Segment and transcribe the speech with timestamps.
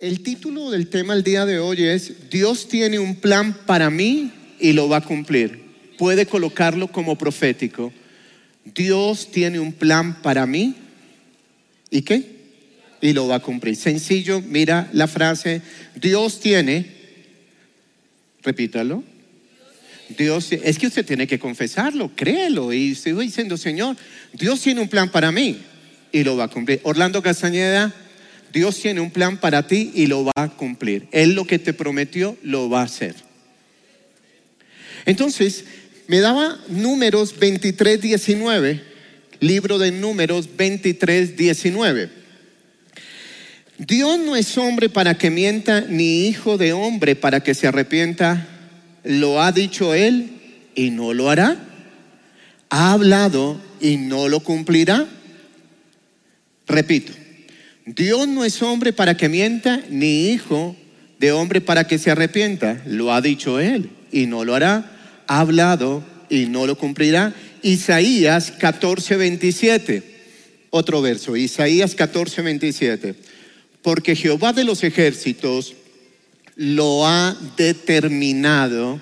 [0.00, 4.32] El título del tema el día de hoy es Dios tiene un plan para mí
[4.58, 5.60] y lo va a cumplir.
[5.98, 7.92] Puede colocarlo como profético.
[8.64, 10.74] Dios tiene un plan para mí
[11.90, 12.24] y qué?
[13.02, 13.76] Y lo va a cumplir.
[13.76, 15.60] Sencillo, mira la frase,
[15.94, 16.86] Dios tiene,
[18.42, 19.04] repítalo,
[20.16, 22.72] Dios, es que usted tiene que confesarlo, créelo.
[22.72, 23.98] Y estoy diciendo, Señor,
[24.32, 25.58] Dios tiene un plan para mí
[26.10, 26.80] y lo va a cumplir.
[26.84, 27.94] Orlando Castañeda,
[28.52, 31.08] Dios tiene un plan para ti y lo va a cumplir.
[31.12, 33.14] Él lo que te prometió lo va a hacer.
[35.06, 35.64] Entonces,
[36.08, 38.82] me daba números 23, 19,
[39.40, 42.10] libro de números 23, 19.
[43.78, 48.46] Dios no es hombre para que mienta, ni hijo de hombre para que se arrepienta.
[49.04, 50.32] Lo ha dicho él
[50.74, 51.56] y no lo hará.
[52.68, 55.06] Ha hablado y no lo cumplirá.
[56.66, 57.12] Repito,
[57.94, 60.76] Dios no es hombre para que mienta, ni hijo
[61.18, 62.82] de hombre para que se arrepienta.
[62.86, 65.24] Lo ha dicho él y no lo hará.
[65.26, 67.34] Ha hablado y no lo cumplirá.
[67.62, 70.02] Isaías 14, 27.
[70.70, 73.14] Otro verso, Isaías 14, 27.
[73.82, 75.74] Porque Jehová de los ejércitos
[76.54, 79.00] lo ha determinado.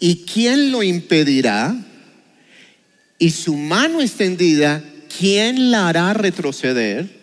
[0.00, 1.76] ¿Y quién lo impedirá?
[3.18, 4.82] Y su mano extendida,
[5.16, 7.16] ¿quién la hará retroceder?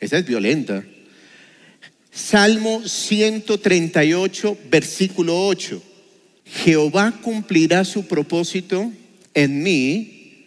[0.00, 0.84] Esa es violenta.
[2.12, 5.82] Salmo 138, versículo 8.
[6.44, 8.90] Jehová cumplirá su propósito
[9.34, 10.46] en mí.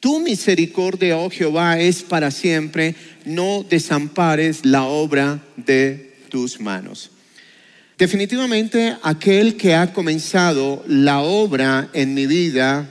[0.00, 2.94] Tu misericordia, oh Jehová, es para siempre.
[3.24, 7.10] No desampares la obra de tus manos.
[7.98, 12.88] Definitivamente aquel que ha comenzado la obra en mi vida,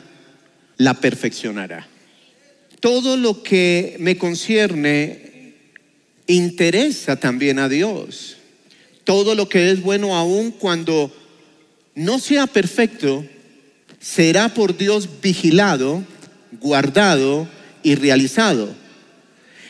[0.78, 1.88] la perfeccionará.
[2.80, 5.31] Todo lo que me concierne
[6.28, 8.38] interesa también a Dios.
[9.04, 11.14] Todo lo que es bueno aún cuando
[11.96, 13.26] no sea perfecto,
[14.00, 16.04] será por Dios vigilado,
[16.60, 17.48] guardado
[17.84, 18.74] y realizado.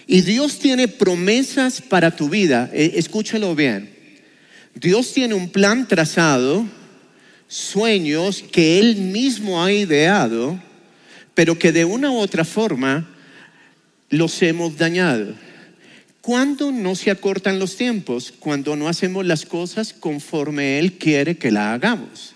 [0.07, 2.69] Y Dios tiene promesas para tu vida.
[2.73, 3.91] E, escúchalo bien.
[4.75, 6.65] Dios tiene un plan trazado,
[7.47, 10.59] sueños que Él mismo ha ideado,
[11.33, 13.07] pero que de una u otra forma
[14.09, 15.33] los hemos dañado.
[16.21, 18.31] ¿Cuándo no se acortan los tiempos?
[18.39, 22.35] Cuando no hacemos las cosas conforme Él quiere que la hagamos.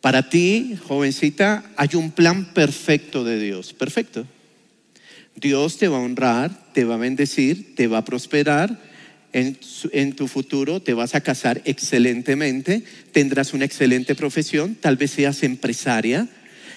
[0.00, 3.72] Para ti, jovencita, hay un plan perfecto de Dios.
[3.72, 4.26] Perfecto.
[5.34, 8.86] Dios te va a honrar, te va a bendecir, te va a prosperar.
[9.32, 9.58] En,
[9.92, 15.42] en, tu futuro te vas a casar excelentemente, tendrás una excelente profesión, tal vez seas
[15.42, 16.26] empresaria,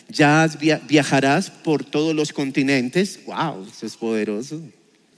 [0.09, 0.49] ya
[0.87, 3.21] viajarás por todos los continentes.
[3.25, 3.67] ¡Wow!
[3.71, 4.61] Eso es poderoso.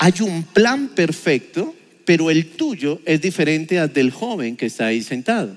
[0.03, 5.01] Hay un plan perfecto, pero el tuyo es diferente al del joven que está ahí
[5.01, 5.55] sentado.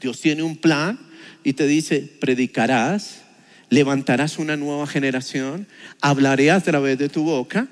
[0.00, 1.00] Dios tiene un plan
[1.42, 3.22] y te dice, predicarás,
[3.70, 5.66] levantarás una nueva generación,
[6.00, 7.66] hablaré a través de tu boca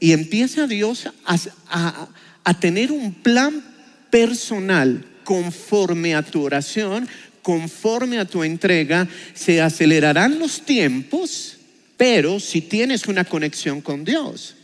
[0.00, 2.08] y empieza Dios a,
[2.42, 3.62] a tener un plan
[4.10, 7.08] personal conforme a tu oración,
[7.40, 11.58] conforme a tu entrega, se acelerarán los tiempos,
[11.96, 14.56] pero si tienes una conexión con Dios.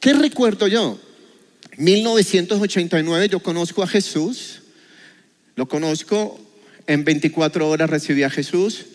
[0.00, 0.98] ¿Qué recuerdo yo?
[1.78, 4.62] 1989 yo conozco a Jesús,
[5.56, 6.40] lo conozco,
[6.86, 8.86] en 24 horas recibí a Jesús,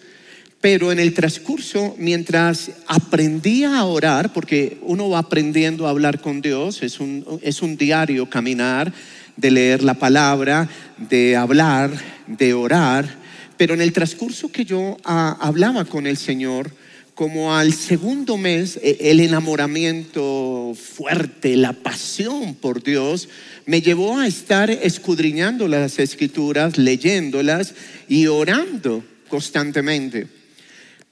[0.61, 6.41] pero en el transcurso, mientras aprendía a orar, porque uno va aprendiendo a hablar con
[6.41, 8.93] Dios, es un, es un diario caminar,
[9.37, 11.91] de leer la palabra, de hablar,
[12.27, 13.21] de orar,
[13.57, 16.71] pero en el transcurso que yo ah, hablaba con el Señor,
[17.21, 23.29] como al segundo mes, e, el enamoramiento fuerte, la pasión por Dios,
[23.67, 27.75] me llevó a estar escudriñando las escrituras, leyéndolas
[28.09, 30.25] y orando constantemente.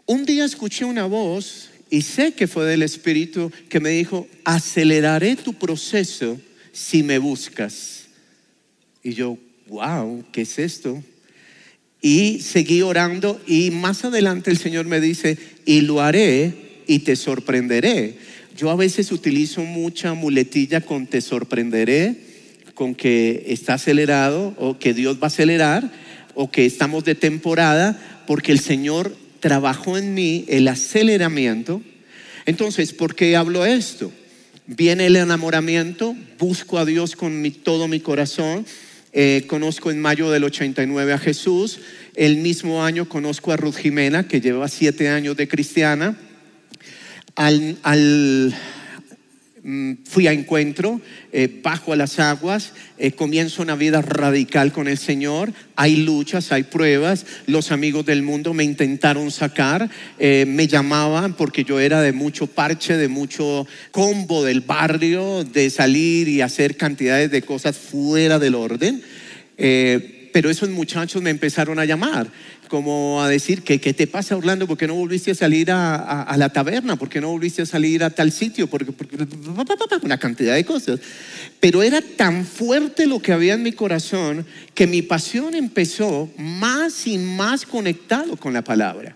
[0.07, 5.35] Un día escuché una voz y sé que fue del Espíritu que me dijo, aceleraré
[5.35, 8.05] tu proceso si me buscas.
[9.03, 9.37] Y yo,
[9.67, 11.03] wow, ¿qué es esto?
[12.01, 15.37] Y seguí orando y más adelante el Señor me dice,
[15.69, 16.51] y lo haré
[16.87, 18.15] y te sorprenderé.
[18.57, 22.15] Yo a veces utilizo mucha muletilla con te sorprenderé,
[22.73, 25.91] con que está acelerado o que Dios va a acelerar
[26.33, 31.83] o que estamos de temporada, porque el Señor trabajó en mí el aceleramiento.
[32.47, 34.11] Entonces, ¿por qué hablo esto?
[34.65, 38.65] Viene el enamoramiento, busco a Dios con todo mi corazón
[39.11, 41.79] eh, conozco en mayo del 89 a Jesús.
[42.19, 46.17] El mismo año conozco a Ruth Jimena, que lleva siete años de cristiana.
[47.33, 48.53] Al,
[49.63, 50.99] mm, fui a encuentro,
[51.31, 56.63] eh, bajo las aguas, eh, comienzo una vida radical con el Señor, hay luchas, hay
[56.63, 59.89] pruebas, los amigos del mundo me intentaron sacar,
[60.19, 65.69] eh, me llamaban porque yo era de mucho parche, de mucho combo del barrio, de
[65.69, 69.01] salir y hacer cantidades de cosas fuera del orden.
[70.31, 72.27] Pero esos muchachos me empezaron a llamar,
[72.67, 74.67] como a decir, ¿qué, qué te pasa Orlando?
[74.67, 76.95] ¿Por qué no volviste a salir a, la taberna?
[76.95, 78.67] ¿Por qué no volviste a salir a tal sitio?
[78.67, 79.17] Porque, porque-
[80.03, 80.99] una cantidad de cosas.
[81.59, 87.07] Pero era tan fuerte lo que había en mi corazón que mi pasión empezó más
[87.07, 89.15] y más conectado con la palabra.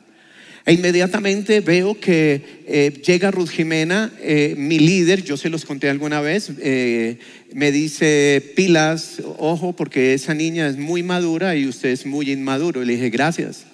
[0.66, 5.90] E inmediatamente veo que eh, llega Ruth Jimena, eh, mi líder, yo se los conté
[5.90, 7.18] alguna vez, eh,
[7.54, 12.84] me dice, pilas, ojo, porque esa niña es muy madura y usted es muy inmaduro.
[12.84, 13.66] Le dije, gracias.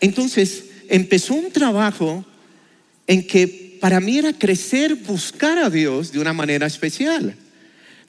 [0.00, 2.24] Entonces empezó un trabajo
[3.06, 7.34] en que para mí era crecer, buscar a Dios de una manera especial.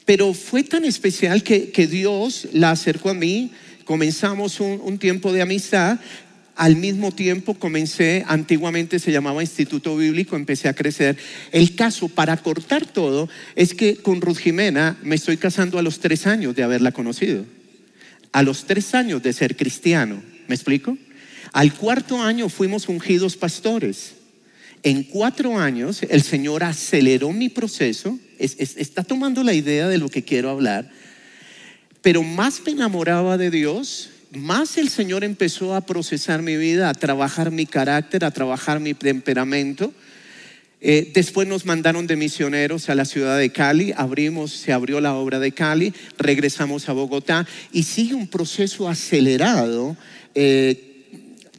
[0.06, 3.52] Pero fue tan especial que, que Dios la acercó a mí,
[3.84, 6.00] comenzamos un, un tiempo de amistad,
[6.56, 11.18] al mismo tiempo comencé, antiguamente se llamaba Instituto Bíblico, empecé a crecer.
[11.52, 16.00] El caso, para cortar todo, es que con Ruth Jimena me estoy casando a los
[16.00, 17.46] tres años de haberla conocido,
[18.32, 20.98] a los tres años de ser cristiano, ¿me explico?
[21.54, 24.14] Al cuarto año fuimos ungidos pastores.
[24.84, 29.98] En cuatro años el Señor aceleró mi proceso, es- es- está tomando la idea de
[29.98, 30.90] lo que quiero hablar,
[32.02, 36.94] pero más me enamoraba de Dios, más el Señor empezó a procesar mi vida, a
[36.94, 39.94] trabajar mi carácter, a trabajar mi temperamento.
[40.82, 45.16] Eh, después nos mandaron de misioneros a la ciudad de Cali, abrimos, se abrió la
[45.16, 49.96] obra de Cali, regresamos a Bogotá y sigue un proceso acelerado.
[50.36, 50.90] eh,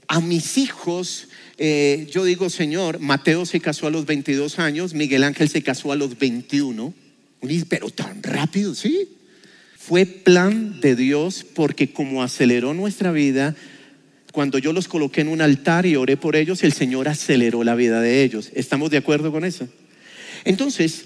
[0.06, 5.25] a mis hijos, eh, yo digo, Señor, Mateo se casó a los 22 años, Miguel
[5.25, 6.82] Ángel se casó a los 21.
[6.85, 6.94] Uno
[7.41, 9.09] dice, pero tan rápido, sí.
[9.86, 13.54] Fue plan de Dios porque como aceleró nuestra vida,
[14.32, 17.75] cuando yo los coloqué en un altar y oré por ellos, el Señor aceleró la
[17.75, 18.50] vida de ellos.
[18.54, 19.69] ¿Estamos de acuerdo con eso?
[20.46, 21.04] Entonces,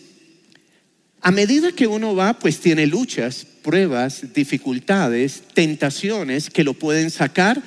[1.21, 7.61] a medida que uno va, pues tiene luchas, pruebas, dificultades, tentaciones que lo pueden sacar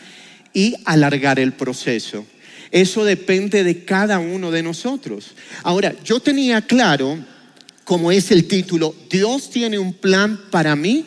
[0.53, 2.25] y alargar el proceso.
[2.71, 5.35] Eso depende de cada uno de nosotros.
[5.63, 7.19] Ahora, yo tenía claro,
[7.83, 11.05] como es el título, Dios tiene un plan para mí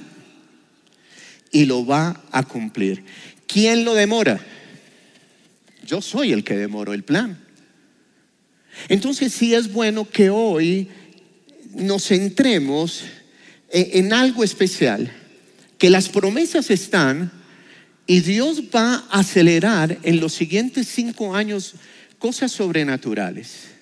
[1.50, 3.04] y lo va a cumplir.
[3.46, 4.44] ¿Quién lo demora?
[5.86, 7.38] Yo soy el que demoro el plan.
[8.88, 10.88] Entonces sí es bueno que hoy
[11.74, 13.04] nos centremos
[13.70, 15.12] en, en algo especial,
[15.78, 17.30] que las promesas están
[18.06, 21.74] y Dios va a acelerar en los siguientes cinco años
[22.18, 23.73] cosas sobrenaturales.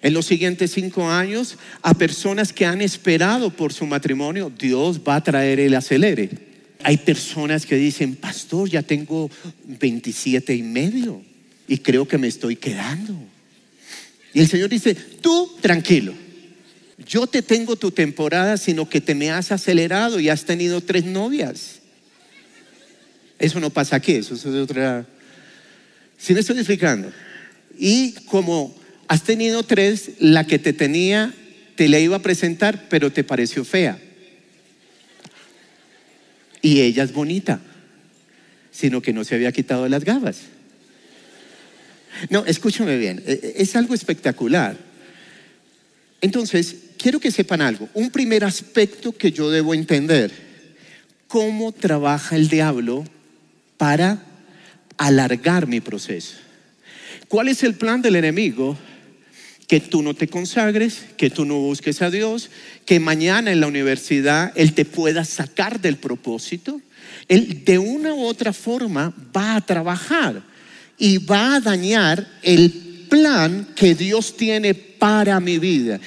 [0.00, 5.16] En los siguientes cinco años, a personas que han esperado por su matrimonio, Dios va
[5.16, 6.30] a traer el acelere.
[6.84, 9.30] Hay personas que dicen, pastor, ya tengo
[9.64, 11.20] 27 y medio
[11.66, 13.14] y creo que me estoy quedando.
[14.32, 16.14] Y el Señor dice, tú tranquilo,
[17.06, 21.04] yo te tengo tu temporada, sino que te me has acelerado y has tenido tres
[21.04, 21.80] novias.
[23.38, 25.06] Eso no pasa aquí, eso es otra...
[26.16, 27.12] Si me estoy explicando.
[27.78, 28.74] Y como
[29.08, 31.34] has tenido tres, la que te tenía,
[31.74, 33.98] te la iba a presentar, pero te pareció fea.
[36.60, 37.60] Y ella es bonita,
[38.70, 40.40] sino que no se había quitado las gafas.
[42.30, 44.76] No, escúchame bien, e- es algo espectacular.
[46.20, 47.88] Entonces, quiero que sepan algo.
[47.94, 50.32] Un primer aspecto que yo debo entender,
[51.28, 53.04] cómo trabaja el diablo
[53.76, 54.22] para
[54.96, 56.34] alargar mi proceso.
[57.28, 58.76] ¿Cuál es el plan del enemigo?
[59.68, 62.50] Que tú no te consagres, que tú no busques a Dios,
[62.84, 66.80] que mañana en la universidad Él te pueda sacar del propósito.
[67.28, 70.42] Él de una u otra forma va a trabajar
[70.98, 76.00] y va a dañar el plan que Dios tiene para mi vida.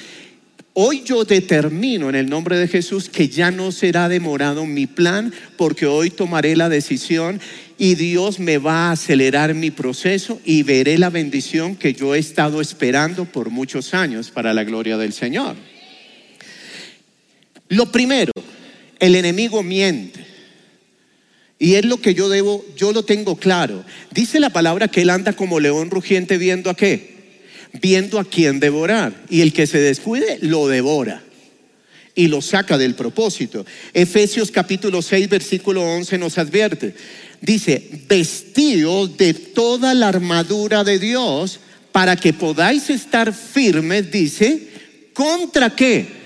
[0.74, 5.32] Hoy yo determino en el nombre de Jesús que ya no será demorado mi plan
[5.58, 7.40] porque hoy tomaré la decisión
[7.78, 12.18] y Dios me va a acelerar mi proceso y veré la bendición que yo he
[12.18, 15.56] estado esperando por muchos años para la gloria del Señor.
[17.68, 18.32] Lo primero,
[18.98, 20.26] el enemigo miente.
[21.58, 23.84] Y es lo que yo debo, yo lo tengo claro.
[24.10, 27.40] Dice la palabra que él anda como león rugiente viendo a qué?
[27.80, 29.14] Viendo a quién devorar.
[29.30, 31.22] Y el que se descuide lo devora
[32.14, 33.64] y lo saca del propósito.
[33.94, 36.94] Efesios capítulo 6, versículo 11 nos advierte.
[37.42, 41.58] Dice, vestidos de toda la armadura de Dios
[41.90, 44.68] para que podáis estar firmes, dice,
[45.12, 46.22] ¿contra qué?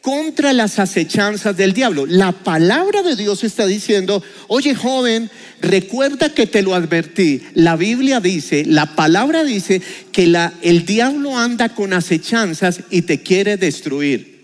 [0.00, 2.06] contra las acechanzas del diablo.
[2.06, 5.30] La palabra de Dios está diciendo, oye joven,
[5.60, 7.42] recuerda que te lo advertí.
[7.52, 10.32] La Biblia dice, la palabra dice que
[10.62, 14.38] el diablo anda con acechanzas y te quiere destruir.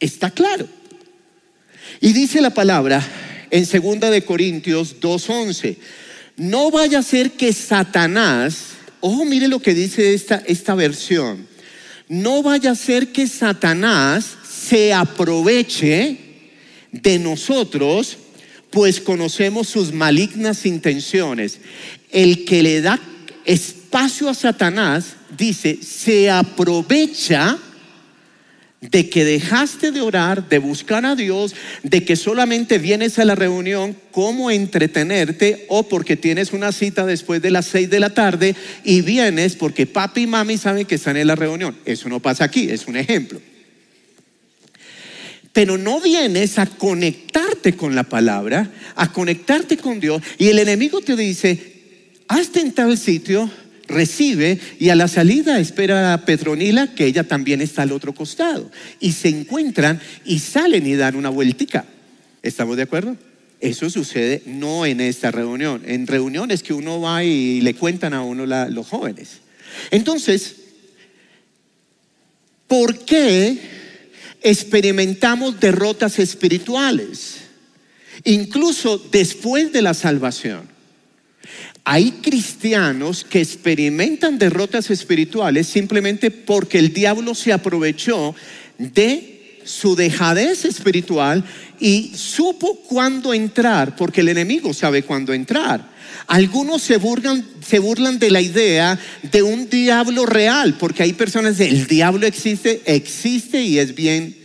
[0.00, 0.66] Está claro.
[2.00, 3.06] Y dice la palabra
[3.50, 5.76] en 2 de Corintios 2:11,
[6.36, 8.58] no vaya a ser que Satanás,
[9.00, 11.46] ojo, mire lo que dice esta, esta versión
[12.08, 16.18] no vaya a ser que Satanás se aproveche
[16.92, 18.18] de nosotros,
[18.70, 21.58] pues conocemos sus malignas intenciones.
[22.12, 23.00] El que le da
[23.44, 27.58] espacio a Satanás, dice, se aprovecha
[28.80, 33.34] de que dejaste de orar, de buscar a Dios, de que solamente vienes a la
[33.34, 38.54] reunión como entretenerte o porque tienes una cita después de las seis de la tarde
[38.84, 41.76] y vienes porque papi y mami saben que están en la reunión.
[41.84, 43.40] Eso no pasa aquí, es un ejemplo.
[45.52, 51.00] Pero no vienes a conectarte con la palabra, a conectarte con Dios y el enemigo
[51.00, 51.72] te dice,
[52.28, 53.50] hazte en tal sitio,
[53.88, 58.70] recibe y a la salida espera a Petronila, que ella también está al otro costado.
[59.00, 61.84] Y se encuentran y salen y dan una vueltica.
[62.42, 63.16] ¿Estamos de acuerdo?
[63.60, 68.22] Eso sucede no en esta reunión, en reuniones que uno va y le cuentan a
[68.22, 69.40] uno los jóvenes.
[69.90, 70.56] Entonces,
[72.66, 73.58] ¿por qué
[74.42, 77.36] experimentamos derrotas espirituales?
[78.24, 80.75] Incluso después de la salvación
[81.88, 88.34] hay cristianos que experimentan derrotas espirituales simplemente porque el diablo se aprovechó
[88.76, 91.44] de su dejadez espiritual
[91.78, 95.88] y supo cuándo entrar, porque el enemigo sabe cuándo entrar.
[96.26, 101.86] Algunos se burlan, de la idea de un diablo real, porque hay personas que el
[101.86, 104.36] diablo existe, existe y es bien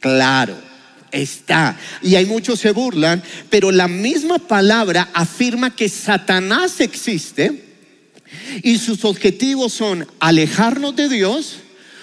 [0.00, 0.67] claro
[1.12, 1.78] está.
[2.02, 7.64] Y hay muchos se burlan, pero la misma palabra afirma que Satanás existe
[8.62, 11.56] y sus objetivos son alejarnos de Dios,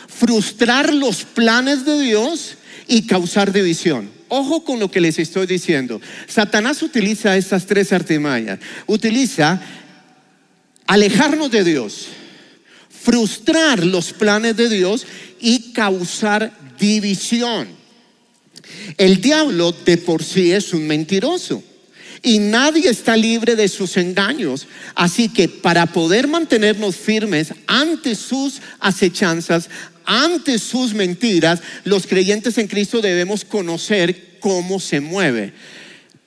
[0.08, 2.58] frustrar los planes de Dios
[2.88, 4.10] y causar división.
[4.28, 6.02] Ojo con lo que les estoy diciendo.
[6.28, 8.60] Satanás utiliza estas tres artimañas.
[8.88, 9.62] Utiliza
[10.88, 12.08] alejarnos de Dios,
[12.90, 15.06] frustrar los planes de Dios
[15.40, 17.68] y causar división.
[18.98, 21.63] El diablo de por sí es un mentiroso
[22.25, 24.67] y nadie está libre de sus engaños.
[24.95, 29.69] Así que para poder mantenernos firmes ante sus acechanzas,
[30.05, 35.53] ante sus mentiras, los creyentes en Cristo debemos conocer cómo se mueve.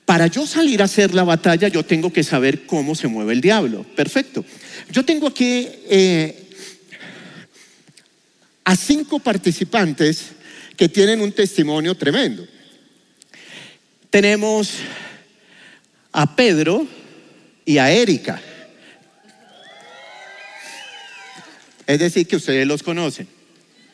[0.05, 3.41] Para yo salir a hacer la batalla, yo tengo que saber cómo se mueve el
[3.41, 3.85] diablo.
[3.95, 4.43] Perfecto.
[4.91, 6.49] Yo tengo aquí eh,
[8.63, 10.31] a cinco participantes
[10.79, 12.47] que tienen un testimonio tremendo.
[14.09, 14.75] Tenemos
[16.13, 16.87] a Pedro
[17.65, 18.41] y a Erika.
[21.85, 23.27] Es decir, que ustedes los conocen.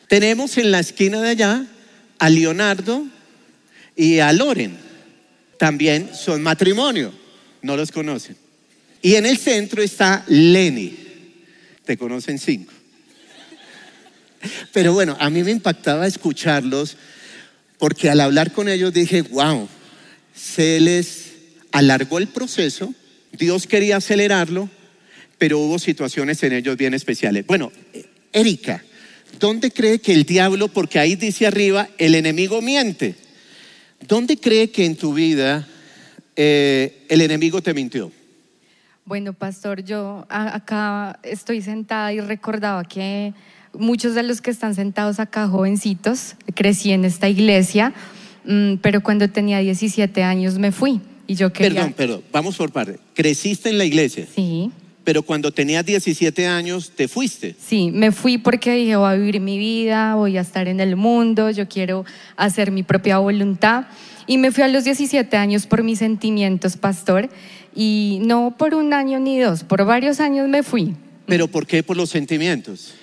[0.06, 1.66] Tenemos en la esquina de allá
[2.20, 3.04] a Leonardo
[3.96, 4.76] y a Loren.
[5.58, 7.12] También son matrimonio.
[7.62, 8.36] No los conocen.
[9.02, 10.96] Y en el centro está Lenny.
[11.84, 12.75] Te conocen cinco.
[14.72, 16.96] Pero bueno, a mí me impactaba escucharlos
[17.78, 19.68] porque al hablar con ellos dije, wow,
[20.34, 21.32] se les
[21.72, 22.94] alargó el proceso,
[23.32, 24.68] Dios quería acelerarlo,
[25.38, 27.46] pero hubo situaciones en ellos bien especiales.
[27.46, 27.70] Bueno,
[28.32, 28.82] Erika,
[29.38, 33.14] ¿dónde cree que el diablo, porque ahí dice arriba, el enemigo miente?
[34.06, 35.66] ¿Dónde cree que en tu vida
[36.34, 38.12] eh, el enemigo te mintió?
[39.04, 43.34] Bueno, pastor, yo acá estoy sentada y recordaba que
[43.78, 47.92] muchos de los que están sentados acá, jovencitos, crecí en esta iglesia,
[48.44, 51.00] mm, pero cuando tenía 17 años me fui.
[51.26, 51.80] Y yo quería...
[51.80, 52.98] Perdón, perdón, vamos por parte.
[53.14, 54.26] ¿Creciste en la iglesia?
[54.32, 54.70] Sí.
[55.06, 57.54] Pero cuando tenías 17 años, ¿te fuiste?
[57.64, 60.96] Sí, me fui porque dije, voy a vivir mi vida, voy a estar en el
[60.96, 62.04] mundo, yo quiero
[62.36, 63.86] hacer mi propia voluntad.
[64.26, 67.28] Y me fui a los 17 años por mis sentimientos, pastor.
[67.74, 70.96] Y no por un año ni dos, por varios años me fui.
[71.26, 72.94] ¿Pero por qué por los sentimientos?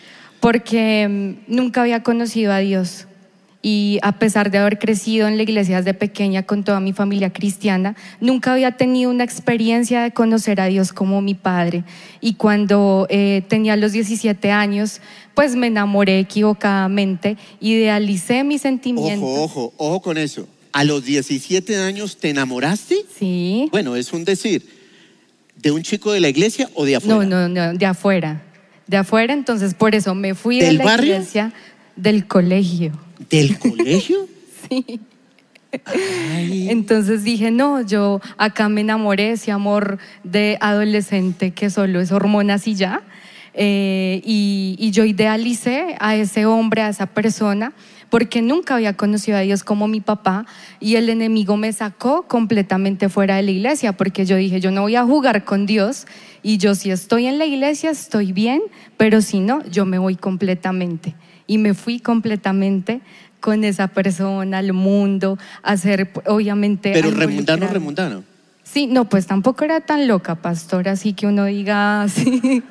[0.44, 3.08] Porque mm, nunca había conocido a Dios.
[3.62, 7.32] Y a pesar de haber crecido en la iglesia desde pequeña con toda mi familia
[7.32, 11.86] cristiana, nunca había tenido una experiencia de conocer a Dios como mi padre.
[12.20, 15.00] Y cuando eh, tenía los 17 años,
[15.34, 19.24] pues me enamoré equivocadamente, idealicé mis sentimientos.
[19.24, 20.46] Ojo, ojo, ojo con eso.
[20.74, 23.06] ¿A los 17 años te enamoraste?
[23.18, 23.70] Sí.
[23.72, 24.68] Bueno, es un decir.
[25.56, 27.24] ¿De un chico de la iglesia o de afuera?
[27.24, 28.44] No, no, no, de afuera.
[28.88, 31.14] De afuera, entonces por eso me fui de ¿Del la barrio?
[31.16, 31.54] iglesia
[31.96, 32.92] del colegio.
[33.30, 34.28] ¿Del colegio?
[34.70, 35.00] Sí.
[35.86, 36.70] Ay.
[36.70, 42.68] Entonces dije, no, yo acá me enamoré, ese amor de adolescente que solo es hormonas
[42.68, 43.02] y ya.
[43.56, 47.74] Eh, y, y yo idealicé a ese hombre, a esa persona,
[48.14, 50.46] porque nunca había conocido a Dios como mi papá
[50.80, 54.82] y el enemigo me sacó completamente fuera de la iglesia, porque yo dije, yo no
[54.82, 56.06] voy a jugar con Dios
[56.44, 58.62] y yo si estoy en la iglesia estoy bien,
[58.98, 61.16] pero si no, yo me voy completamente.
[61.48, 63.02] Y me fui completamente
[63.40, 66.92] con esa persona al mundo, a hacer, obviamente...
[66.94, 68.33] Pero remundano, remundano.
[68.74, 72.64] Sí, no, pues tampoco era tan loca, pastor, así que uno diga, sí,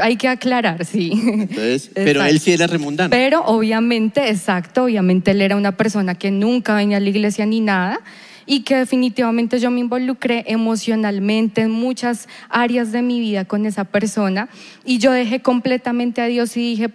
[0.00, 1.12] hay que aclarar, sí.
[1.12, 3.10] Entonces, pero él sí era remundano.
[3.10, 7.60] Pero obviamente, exacto, obviamente él era una persona que nunca venía a la iglesia ni
[7.60, 8.00] nada
[8.46, 13.84] y que definitivamente yo me involucré emocionalmente en muchas áreas de mi vida con esa
[13.84, 14.48] persona
[14.86, 16.90] y yo dejé completamente a Dios y dije,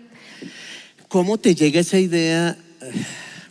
[1.08, 2.58] ¿Cómo te llega esa idea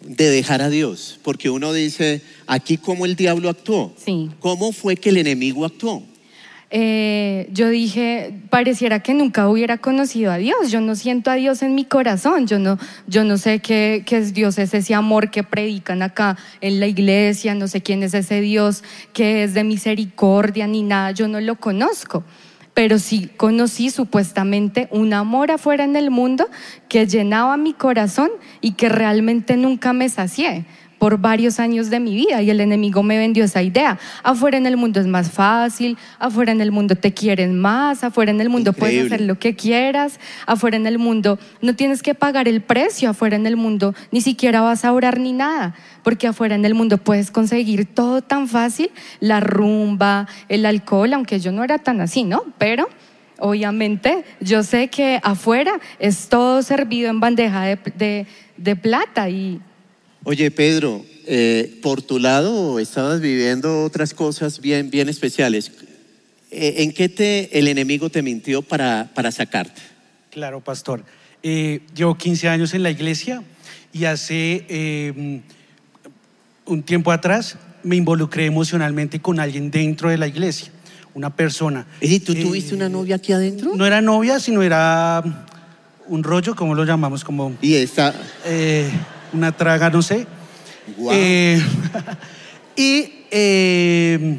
[0.03, 1.19] de dejar a Dios?
[1.23, 3.93] Porque uno dice, aquí cómo el diablo actuó.
[3.97, 4.31] Sí.
[4.41, 6.03] ¿Cómo fue que el enemigo actuó?
[6.77, 10.73] eh, yo dije, pareciera que nunca hubiera conocido a Dios.
[10.73, 12.49] Yo no siento a Dios en mi corazón.
[12.49, 16.37] Yo no, yo no sé qué, qué es Dios, es ese amor que predican acá
[16.61, 17.55] en la iglesia.
[17.55, 18.83] No sé quién es ese Dios
[19.13, 21.13] que es de misericordia ni nada.
[21.13, 22.25] Yo no lo conozco.
[22.75, 26.49] Pero sí conocí supuestamente un amor afuera en el mundo
[26.89, 30.65] que llenaba mi corazón y que realmente nunca me sacié
[31.05, 33.99] por varios años de mi vida y el enemigo me vendió esa idea.
[34.23, 38.31] Afuera en el mundo es más fácil, afuera en el mundo te quieren más, afuera
[38.31, 42.15] en el mundo puedes hacer lo que quieras, afuera en el mundo no tienes que
[42.15, 46.27] pagar el precio, afuera en el mundo ni siquiera vas a orar ni nada, porque
[46.27, 51.53] afuera en el mundo puedes conseguir todo tan fácil, la rumba, el alcohol, aunque yo
[51.53, 52.45] no era tan así, ¿no?
[52.57, 52.89] Pero...
[53.41, 59.61] Obviamente, yo sé que afuera es todo servido en bandeja de, de- de plata y
[60.25, 65.71] Oye, Pedro, eh, por tu lado estabas viviendo otras cosas bien, bien especiales.
[66.51, 69.83] Eh, ¿En qué te, el enemigo te mintió para, para sacarte?
[70.31, 71.05] Claro, pastor.
[71.43, 73.43] Eh, llevo 15 años en la iglesia
[73.93, 75.43] y hace eh,
[76.65, 80.73] un tiempo atrás me involucré emocionalmente con alguien dentro de la iglesia,
[81.13, 81.87] una persona.
[82.01, 83.77] ¿Y tú Eh, tuviste una novia aquí adentro?
[83.77, 85.23] No era novia, sino era
[86.07, 88.15] un rollo, como lo llamamos, como Y esta,
[89.35, 90.27] una traga, no sé.
[90.97, 91.15] Guau.
[91.15, 91.63] Eh,
[92.77, 94.39] y eh,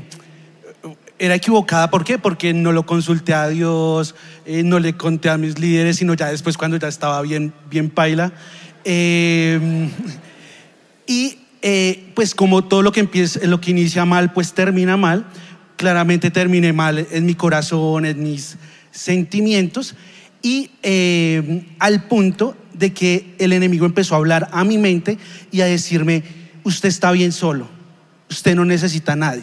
[1.20, 2.18] era equivocada, ¿por qué?
[2.18, 6.30] Porque no lo consulté a Dios, eh, no le conté a mis líderes, sino ya
[6.30, 8.32] después cuando ya estaba bien, bien paila.
[8.84, 9.90] Eh,
[11.08, 11.40] y
[12.14, 15.26] pues como todo lo que empieza, lo que inicia mal, pues termina mal.
[15.78, 18.58] Claramente terminé mal en mi corazón, en mis
[18.92, 19.96] sentimientos.
[20.46, 25.18] Y eh, al punto de que el enemigo empezó a hablar a mi mente
[25.52, 26.22] y a decirme,
[26.64, 27.68] usted está bien solo,
[28.30, 29.42] usted no necesita a nadie,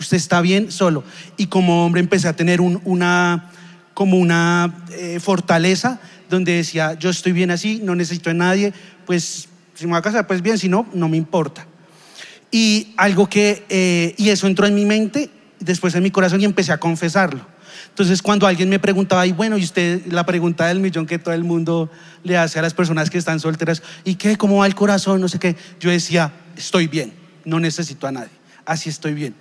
[0.00, 1.04] usted está bien solo.
[1.36, 3.50] Y como hombre empecé a tener un- una,
[3.92, 8.72] como una eh, fortaleza donde decía, yo estoy bien así, no necesito a nadie,
[9.04, 11.66] pues si me voy a casar, pues bien, si no, no me importa.
[12.50, 15.28] Y algo que, eh, y eso entró en mi mente,
[15.60, 17.57] después en mi corazón y empecé a confesarlo.
[17.98, 21.34] Entonces cuando alguien me preguntaba, y bueno, y usted, la pregunta del millón que todo
[21.34, 21.90] el mundo
[22.22, 24.36] le hace a las personas que están solteras, ¿y qué?
[24.36, 25.20] ¿Cómo va el corazón?
[25.20, 25.56] No sé qué.
[25.80, 27.12] Yo decía, estoy bien,
[27.44, 28.30] no necesito a nadie,
[28.64, 29.34] así estoy bien.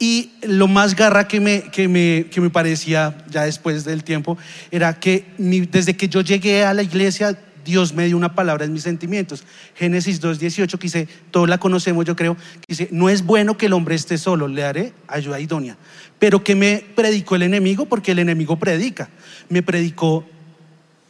[0.00, 4.36] Y lo más garra que me, que me, que me parecía ya después del tiempo
[4.72, 8.64] era que mi- desde que yo llegué a la iglesia, Dios me dio una palabra
[8.64, 9.44] en mis sentimientos.
[9.76, 13.66] Génesis 2.18, que dice, todos la conocemos, yo creo, que dice, no es bueno que
[13.66, 15.76] el hombre esté solo, le daré ayuda idónea.
[16.22, 19.10] Pero que me predicó el enemigo, porque el enemigo predica.
[19.48, 20.24] Me predicó,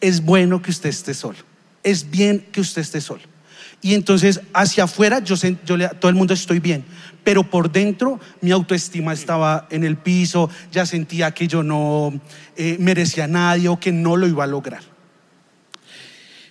[0.00, 1.36] es bueno que usted esté solo,
[1.82, 3.20] es bien que usted esté solo.
[3.82, 5.34] Y entonces hacia afuera yo,
[5.66, 6.82] yo le, todo el mundo estoy bien,
[7.24, 12.18] pero por dentro mi autoestima estaba en el piso, ya sentía que yo no
[12.56, 14.82] eh, merecía a nadie o que no lo iba a lograr.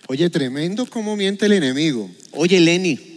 [0.06, 2.08] Oye, tremendo cómo miente el enemigo.
[2.30, 3.11] Oye, Lenny,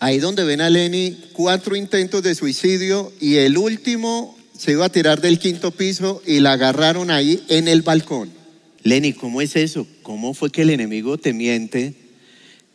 [0.00, 4.92] ahí donde ven a Lenny, cuatro intentos de suicidio y el último se iba a
[4.92, 8.30] tirar del quinto piso y la agarraron ahí en el balcón.
[8.82, 9.86] Lenny, ¿cómo es eso?
[10.02, 11.94] ¿Cómo fue que el enemigo te miente,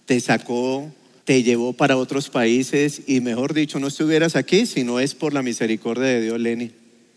[0.05, 0.91] te sacó,
[1.25, 5.33] te llevó para otros países y mejor dicho, no estuvieras aquí si no es por
[5.33, 6.71] la misericordia de Dios, Lenny?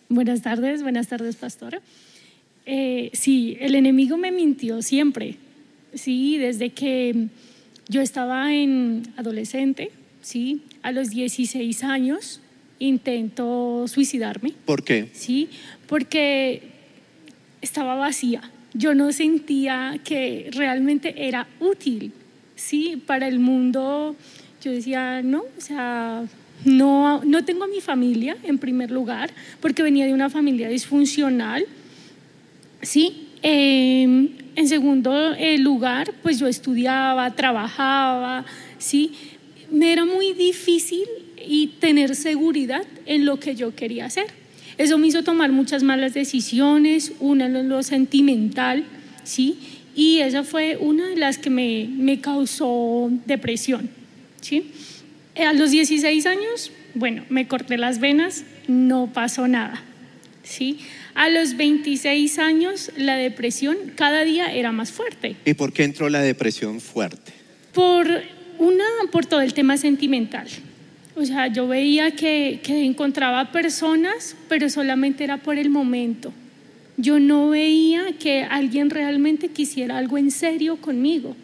[0.09, 1.81] Buenas tardes, buenas tardes, pastora.
[2.65, 5.37] Eh, sí, el enemigo me mintió siempre.
[5.95, 7.29] Sí, desde que
[7.89, 9.91] yo estaba en adolescente,
[10.23, 12.41] sí, a los 16 años,
[12.79, 14.53] intento suicidarme.
[14.65, 15.09] ¿Por qué?
[15.13, 15.49] ¿sí?
[15.89, 16.63] Porque
[17.63, 18.51] estaba vacía.
[18.75, 22.13] Yo no sentía que realmente era útil,
[22.57, 23.03] ¿sí?
[23.07, 24.17] Para el mundo,
[24.63, 26.25] yo decía, no, o sea,
[26.65, 31.65] no, no tengo a mi familia en primer lugar, porque venía de una familia disfuncional,
[32.83, 33.26] ¿sí?
[33.43, 38.47] Eh, en segundo eh, lugar, pues yo estudiaba, trabajaba,
[38.79, 39.13] ¿sí?
[39.71, 41.05] Me era muy difícil
[41.47, 44.27] y tener seguridad en lo que yo quería hacer.
[44.79, 48.85] Eso me hizo tomar muchas malas decisiones, una en lo sentimental,
[49.25, 49.59] ¿sí?
[49.95, 53.91] Y esa fue una de las que me, me causó depresión,
[54.41, 54.71] ¿sí?
[55.37, 59.83] A los 16 años, bueno, me corté las venas, no pasó nada,
[60.43, 60.79] ¿sí?
[61.17, 65.35] A los 26 años, la depresión cada día era más fuerte.
[65.47, 67.33] ¿Y por qué entró la depresión fuerte?
[67.73, 68.07] Por
[68.59, 70.47] una, por todo el tema sentimental.
[71.15, 76.35] O sea, yo veía que, que encontraba personas, pero solamente era por el momento.
[76.99, 81.35] Yo no veía que alguien realmente quisiera algo en serio conmigo.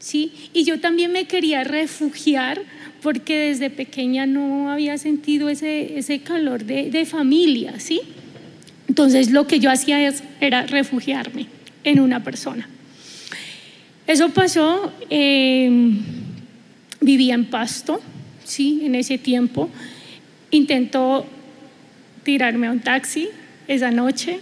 [0.00, 0.32] ¿sí?
[0.52, 2.60] Y yo también me quería refugiar
[3.00, 7.80] porque desde pequeña no había sentido ese, ese calor de, de familia.
[7.80, 8.02] ¿sí?
[8.88, 11.46] Entonces lo que yo hacía es, era refugiarme
[11.84, 12.68] en una persona.
[14.06, 15.70] Eso pasó, eh,
[17.00, 18.00] vivía en Pasto,
[18.44, 19.70] sí, en ese tiempo.
[20.50, 21.26] Intentó
[22.22, 23.28] tirarme a un taxi
[23.66, 24.40] esa noche,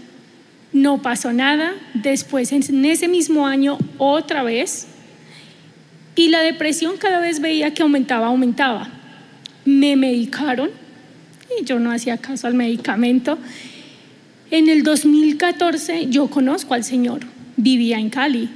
[0.72, 1.74] no pasó nada.
[1.94, 4.88] Después, en ese mismo año, otra vez.
[6.14, 8.88] Y la depresión cada vez veía que aumentaba, aumentaba.
[9.64, 10.70] Me medicaron
[11.60, 13.38] y yo no hacía caso al medicamento.
[14.52, 17.20] En el 2014 yo conozco al Señor,
[17.56, 18.50] vivía en Cali.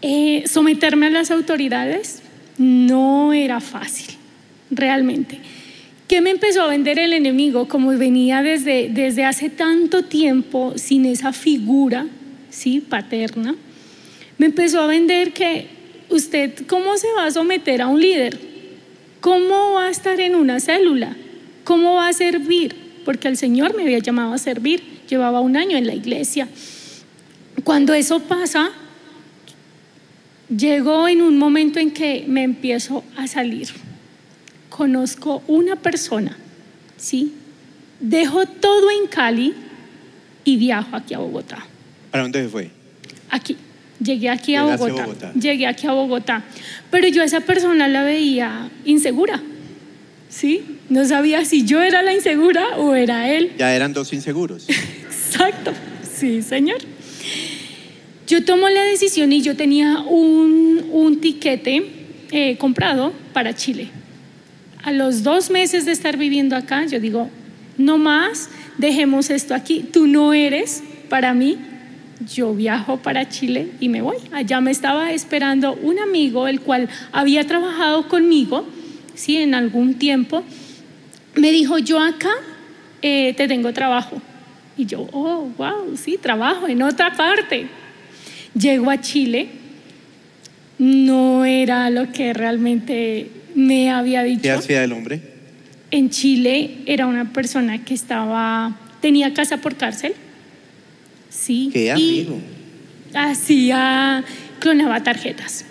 [0.00, 2.22] Eh, someterme a las autoridades
[2.58, 4.16] no era fácil,
[4.68, 5.38] realmente.
[6.08, 7.68] ¿Qué me empezó a vender el enemigo?
[7.68, 12.08] Como venía desde, desde hace tanto tiempo sin esa figura
[12.50, 12.80] ¿sí?
[12.80, 13.54] paterna,
[14.38, 15.68] me empezó a vender que
[16.10, 18.40] usted, ¿cómo se va a someter a un líder?
[19.20, 21.16] ¿Cómo va a estar en una célula?
[21.62, 22.74] ¿Cómo va a servir?
[23.04, 24.82] Porque el Señor me había llamado a servir,
[25.12, 26.48] llevaba un año en la iglesia.
[27.64, 28.70] Cuando eso pasa,
[30.48, 33.68] llegó en un momento en que me empiezo a salir.
[34.70, 36.36] Conozco una persona,
[36.96, 37.34] ¿sí?
[38.00, 39.54] Dejo todo en Cali
[40.44, 41.58] y viajo aquí a Bogotá.
[42.10, 42.70] ¿Para dónde fue?
[43.30, 43.56] Aquí.
[44.02, 44.64] Llegué aquí a.
[44.64, 45.32] Bogotá.
[45.34, 46.42] Llegué aquí a Bogotá.
[46.90, 49.40] Pero yo a esa persona la veía insegura.
[50.32, 50.64] ¿Sí?
[50.88, 53.52] No sabía si yo era la insegura o era él.
[53.58, 54.66] Ya eran dos inseguros.
[55.04, 55.72] Exacto.
[56.10, 56.78] Sí, señor.
[58.26, 61.84] Yo tomo la decisión y yo tenía un, un tiquete
[62.30, 63.88] eh, comprado para Chile.
[64.82, 67.28] A los dos meses de estar viviendo acá, yo digo,
[67.76, 69.84] no más, dejemos esto aquí.
[69.92, 71.58] Tú no eres para mí.
[72.34, 74.16] Yo viajo para Chile y me voy.
[74.32, 78.66] Allá me estaba esperando un amigo, el cual había trabajado conmigo,
[79.14, 80.42] sí, en algún tiempo.
[81.34, 82.30] Me dijo, yo acá
[83.00, 84.20] eh, te tengo trabajo.
[84.76, 87.66] Y yo, oh, wow, sí, trabajo en otra parte.
[88.54, 89.48] Llego a Chile,
[90.78, 94.52] no era lo que realmente me había ¿Qué dicho.
[94.54, 95.20] hacía el hombre?
[95.90, 100.14] En Chile era una persona que estaba, tenía casa por cárcel.
[101.28, 101.70] Sí.
[101.72, 102.40] ¿Qué y amigo?
[103.14, 104.24] Hacía,
[104.58, 105.66] clonaba tarjetas.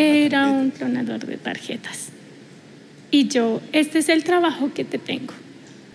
[0.00, 2.08] Era un clonador de tarjetas.
[3.10, 5.34] Y yo, este es el trabajo que te tengo.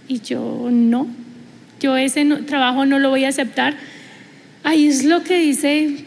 [0.07, 1.07] Y yo, no,
[1.79, 3.75] yo ese no- trabajo no lo voy a aceptar.
[4.63, 6.05] Ahí es lo que dice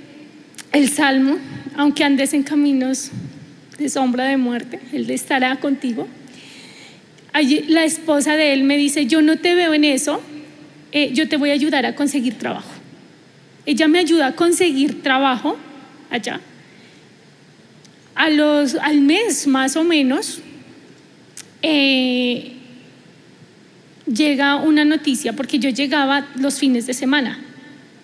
[0.72, 1.36] el Salmo,
[1.76, 3.10] aunque andes en caminos
[3.78, 6.06] de sombra de muerte, Él estará contigo.
[7.32, 10.20] Allí, la esposa de él me dice, yo no te veo en eso,
[10.92, 12.70] eh, yo te voy a ayudar a conseguir trabajo.
[13.66, 15.56] Ella me ayuda a conseguir trabajo
[16.10, 16.40] allá.
[18.20, 20.40] A los, al mes más o menos,
[21.62, 22.52] eh,
[24.04, 27.42] llega una noticia, porque yo llegaba los fines de semana,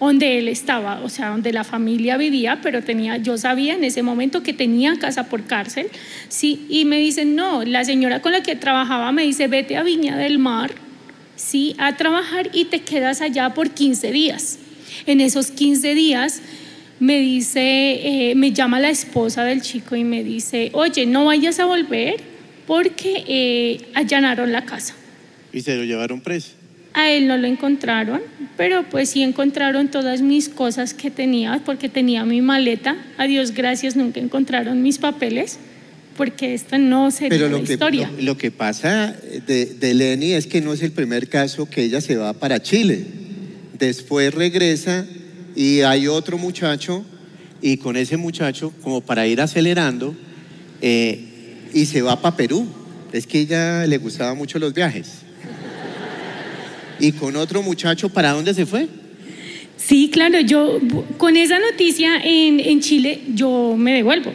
[0.00, 4.02] donde él estaba, o sea, donde la familia vivía, pero tenía, yo sabía en ese
[4.02, 5.88] momento que tenía casa por cárcel,
[6.28, 9.82] sí, y me dicen, no, la señora con la que trabajaba me dice, vete a
[9.82, 10.72] Viña del Mar,
[11.34, 14.60] sí, a trabajar y te quedas allá por 15 días.
[15.04, 16.40] En esos 15 días
[17.00, 17.60] me dice,
[18.30, 22.16] eh, me llama la esposa del chico y me dice, oye, no vayas a volver
[22.66, 24.94] porque eh, allanaron la casa.
[25.52, 26.52] Y se lo llevaron preso.
[26.94, 28.22] A él no lo encontraron,
[28.56, 32.96] pero pues sí encontraron todas mis cosas que tenía, porque tenía mi maleta.
[33.18, 35.58] A Dios gracias, nunca encontraron mis papeles.
[36.16, 38.10] porque esta no sería Pero la lo que, historia.
[38.16, 39.14] lo, lo que pasa
[39.46, 42.62] de, de Lenny es que no es el primer caso que ella se va para
[42.62, 43.04] Chile.
[43.78, 45.06] Después regresa
[45.56, 47.04] y hay otro muchacho
[47.62, 50.14] y con ese muchacho, como para ir acelerando,
[50.82, 52.68] eh, y se va para Perú.
[53.12, 55.22] Es que ella le gustaban mucho los viajes.
[57.00, 58.88] Y con otro muchacho, ¿para dónde se fue?
[59.76, 60.78] Sí, claro, yo
[61.16, 64.32] con esa noticia en, en Chile yo me devuelvo.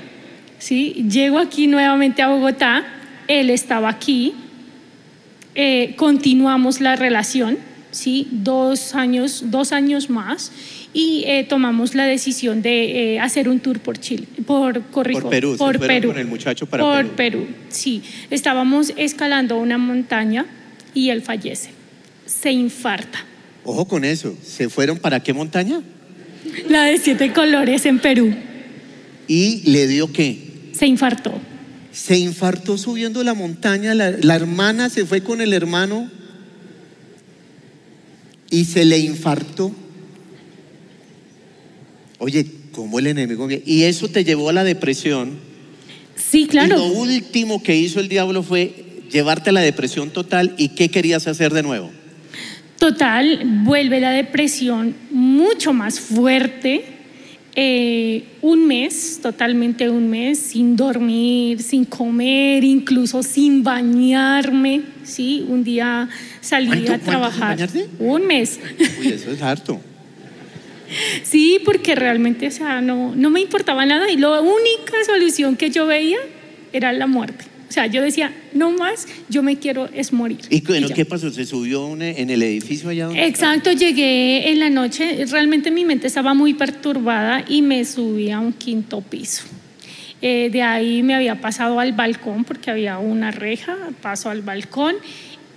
[0.58, 1.06] ¿sí?
[1.10, 2.86] Llego aquí nuevamente a Bogotá,
[3.28, 4.34] él estaba aquí,
[5.56, 7.58] eh, continuamos la relación,
[7.92, 8.28] ¿sí?
[8.32, 10.52] dos, años, dos años más
[10.94, 15.30] y eh, tomamos la decisión de eh, hacer un tour por Chile, por, corrijo, Por
[15.30, 17.46] Perú, por Perú, con el muchacho para por Perú.
[17.46, 18.04] Perú, sí.
[18.30, 20.46] Estábamos escalando una montaña
[20.94, 21.70] y él fallece,
[22.26, 23.26] se infarta.
[23.64, 24.36] Ojo con eso.
[24.44, 25.82] ¿Se fueron para qué montaña?
[26.68, 28.34] La de siete colores en Perú,
[29.28, 30.72] ¿Y le dio qué?
[30.74, 31.34] se infartó.
[31.92, 36.10] Se infartó subiendo la montaña, la, la hermana se fue con el hermano
[38.50, 39.74] y se le infartó.
[42.24, 43.48] Oye, ¿cómo el enemigo?
[43.66, 45.32] Y eso te llevó a la depresión.
[46.16, 46.78] Sí, Y claro.
[46.78, 50.54] lo último que hizo el diablo fue llevarte a la depresión total.
[50.56, 51.90] ¿Y qué querías hacer de nuevo?
[52.78, 56.86] Total, vuelve la depresión mucho más fuerte.
[57.54, 64.84] eh, un mes, totalmente un mes, sin dormir, sin comer, incluso sin bañarme.
[65.04, 65.44] ¿sí?
[65.50, 66.08] Un día
[66.40, 67.50] salí ¿Cuánto- a sin trabajar.
[67.58, 67.88] bañarte?
[68.00, 68.58] Un mes.
[69.02, 69.82] Uy, eso es harto.
[71.24, 75.70] Sí, porque realmente, o sea, no, no me importaba nada y la única solución que
[75.70, 76.18] yo veía
[76.74, 77.46] era la muerte.
[77.72, 80.42] O sea, yo decía, no más, yo me quiero es morir.
[80.50, 80.94] ¿Y bueno, ya.
[80.94, 81.32] qué pasó?
[81.32, 86.08] ¿Se subió en el edificio allá donde Exacto, llegué en la noche, realmente mi mente
[86.08, 89.44] estaba muy perturbada y me subí a un quinto piso.
[90.22, 94.96] Eh, de ahí me había pasado al balcón porque había una reja, paso al balcón.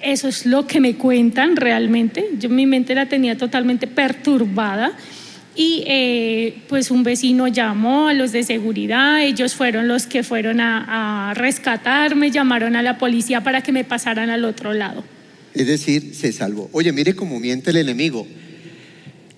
[0.01, 2.31] Eso es lo que me cuentan realmente.
[2.39, 4.97] Yo mi mente la tenía totalmente perturbada
[5.57, 10.61] y eh, pues un vecino llamó a los de seguridad, ellos fueron los que fueron
[10.61, 15.05] a, a rescatarme, llamaron a la policía para que me pasaran al otro lado.
[15.55, 16.69] Es decir, se salvó.
[16.73, 18.27] Oye, mire cómo miente el enemigo.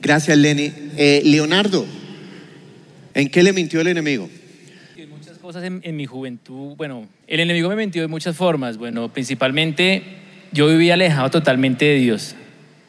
[0.00, 0.72] Gracias, Lenny.
[0.96, 1.84] Eh, Leonardo,
[3.12, 4.30] ¿en qué le mintió el enemigo?
[4.96, 8.78] En muchas cosas en, en mi juventud, bueno, el enemigo me mintió de muchas formas.
[8.78, 10.02] Bueno, principalmente
[10.52, 12.34] yo vivía alejado totalmente de Dios.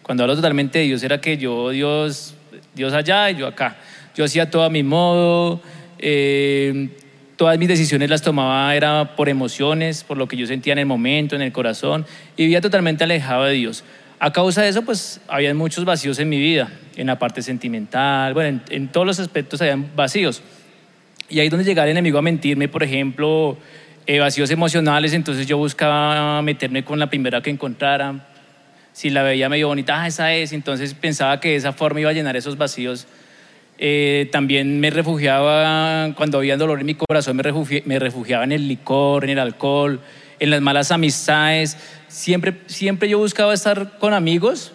[0.04, 2.36] Cuando hablo totalmente de Dios era que yo, Dios,
[2.78, 3.76] Dios allá y yo acá.
[4.16, 5.62] Yo hacía todo a mi modo,
[6.00, 6.90] eh,
[7.36, 10.86] todas mis decisiones las tomaba era por emociones, por lo que yo sentía en el
[10.86, 13.84] momento, en el corazón, y vivía totalmente alejado de Dios.
[14.20, 18.34] A causa de eso, pues, había muchos vacíos en mi vida, en la parte sentimental,
[18.34, 20.42] bueno, en, todos los aspectos habían vacíos.
[21.30, 23.58] Y ahí es donde llegaba el enemigo a mentirme, por ejemplo,
[24.08, 28.28] eh, vacíos emocionales, entonces yo buscaba meterme con la primera que encontrara.
[28.98, 32.10] Si la veía medio bonita, ah, esa es, entonces pensaba que de esa forma iba
[32.10, 33.06] a llenar esos vacíos.
[33.78, 38.54] Eh, también me refugiaba, cuando había dolor en mi corazón, me, refugi- me refugiaba en
[38.54, 40.02] el licor, en el alcohol,
[40.40, 41.78] en las malas amistades.
[42.08, 44.72] Siempre, siempre yo buscaba estar con amigos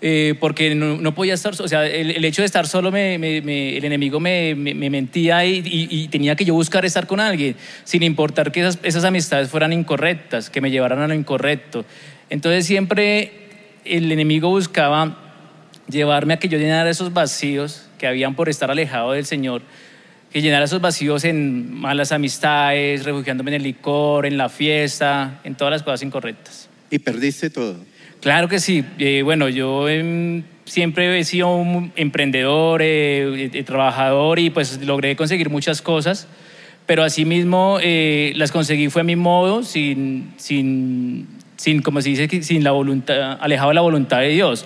[0.00, 4.20] eh, porque no, podía estar, o sea, el, hecho de estar solo, me, el enemigo
[4.20, 8.04] me, me- me mentía y, y- y tenía que yo buscar estar con alguien, sin
[8.04, 11.84] importar que esas, esas amistades fueran incorrectas, que me llevaran a lo incorrecto.
[12.30, 13.43] Entonces siempre
[13.84, 15.16] el enemigo buscaba
[15.88, 19.62] llevarme a que yo llenara esos vacíos que habían por estar alejado del Señor,
[20.32, 25.54] que llenara esos vacíos en malas amistades, refugiándome en el licor, en la fiesta, en
[25.54, 26.68] todas las cosas incorrectas.
[26.90, 27.76] Y perdiste todo.
[28.20, 28.84] Claro que sí.
[28.98, 35.16] Eh, bueno, yo em, siempre he sido un emprendedor, eh, eh, trabajador y pues logré
[35.16, 36.26] conseguir muchas cosas,
[36.86, 42.42] pero asimismo eh, las conseguí fue a mi modo, sin, sin, sin, como se dice,
[42.42, 44.64] sin la voluntad, alejado de la voluntad de Dios.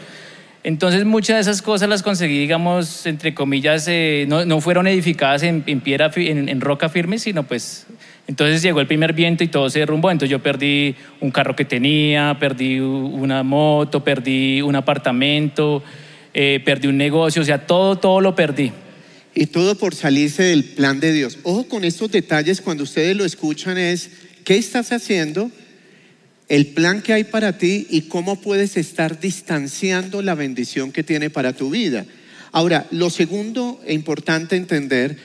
[0.65, 5.43] Entonces muchas de esas cosas las conseguí, digamos, entre comillas, eh, no, no fueron edificadas
[5.43, 7.87] en, piedra, en, roca firme, sino pues
[8.27, 10.11] entonces llegó el primer viento y todo se derrumbó.
[10.11, 15.83] Entonces yo perdí un carro que tenía, perdí una moto, perdí un apartamento,
[16.35, 18.73] eh, perdí un negocio, o sea, todo, todo lo perdí.
[19.35, 21.39] Y todo por salirse del plan de Dios.
[21.45, 24.11] Ojo con estos detalles cuando ustedes lo escuchan es,
[24.45, 25.51] ¿qué estás haciendo?
[26.49, 31.29] El plan que hay para ti y cómo puedes estar distanciando la bendición que tiene
[31.29, 32.07] para tu vida.
[32.53, 35.19] Ahora, lo segundo e importante entender,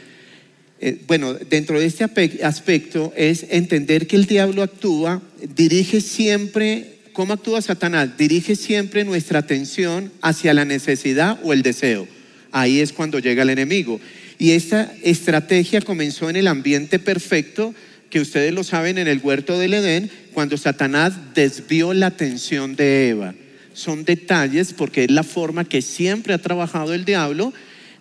[0.81, 2.03] eh, bueno, dentro de este
[2.43, 5.21] aspecto es entender que el diablo actúa,
[5.55, 8.17] dirige siempre, ¿cómo actúa Satanás?
[8.17, 12.05] Dirige siempre nuestra atención hacia la necesidad o el deseo.
[12.51, 14.01] Ahí es cuando llega el enemigo.
[14.38, 17.73] Y esta estrategia comenzó en el ambiente perfecto
[18.13, 23.10] que ustedes lo saben en el huerto del Edén, cuando Satanás desvió la atención de
[23.10, 23.34] Eva.
[23.73, 27.52] Son detalles porque es la forma que siempre ha trabajado el diablo.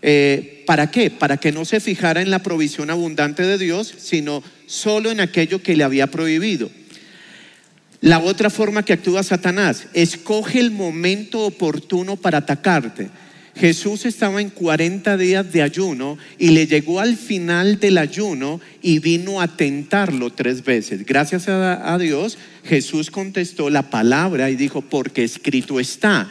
[0.02, 1.08] Eh, ¿Para qué?
[1.08, 5.62] Para que no se fijara en la provisión abundante de Dios, sino solo en aquello
[5.62, 6.70] que le había prohibido.
[8.02, 13.08] La otra forma que actúa Satanás, escoge el momento oportuno para atacarte.
[13.54, 18.98] Jesús estaba en 40 días de ayuno y le llegó al final del ayuno y
[18.98, 21.04] vino a tentarlo tres veces.
[21.04, 26.30] Gracias a, Dios, Jesús contestó la palabra y dijo, porque escrito está.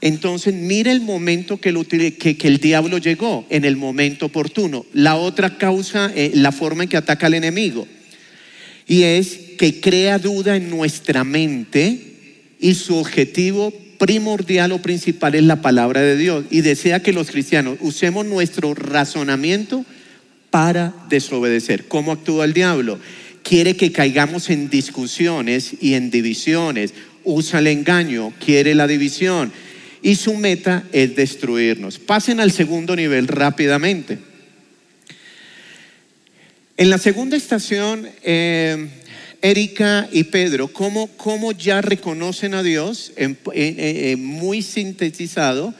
[0.00, 4.84] Entonces, mire el momento que el diablo llegó, en el momento oportuno.
[4.92, 7.86] La otra causa, eh, la forma en que ataca al enemigo.
[8.86, 12.14] Y es que crea duda en nuestra mente
[12.58, 16.44] y su objetivo primordial o principal es la palabra de Dios.
[16.50, 19.84] Y desea que los cristianos usemos nuestro razonamiento
[20.50, 21.86] para desobedecer.
[21.88, 22.98] ¿Cómo actúa el diablo?
[23.42, 26.94] Quiere que caigamos en discusiones y en divisiones.
[27.24, 29.52] Usa el engaño, quiere la división.
[30.02, 31.98] Y su meta es destruirnos.
[31.98, 34.18] Pasen al segundo nivel rápidamente.
[36.76, 38.88] En la segunda estación, eh,
[39.44, 43.12] Erika y Pedro, ¿cómo, cómo ya reconocen a Dios?
[43.16, 43.36] En-
[44.18, 45.74] muy sintetizado,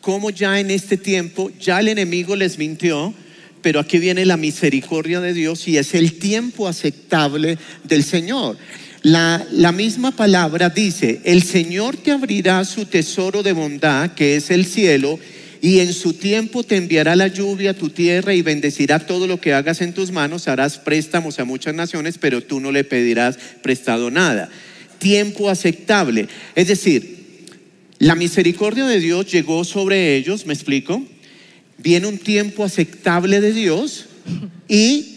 [0.00, 3.14] cómo ya en este tiempo, ya el enemigo les mintió,
[3.62, 8.58] pero aquí viene la misericordia de Dios y es el tiempo aceptable del Señor.
[9.02, 14.50] La, la misma palabra dice, el Señor te abrirá su tesoro de bondad, que es
[14.50, 15.20] el cielo,
[15.64, 19.40] y en su tiempo te enviará la lluvia a tu tierra y bendecirá todo lo
[19.40, 20.46] que hagas en tus manos.
[20.46, 24.50] Harás préstamos a muchas naciones, pero tú no le pedirás prestado nada.
[24.98, 26.28] Tiempo aceptable.
[26.54, 27.46] Es decir,
[27.98, 31.02] la misericordia de Dios llegó sobre ellos, ¿me explico?
[31.78, 34.04] Viene un tiempo aceptable de Dios
[34.68, 35.16] y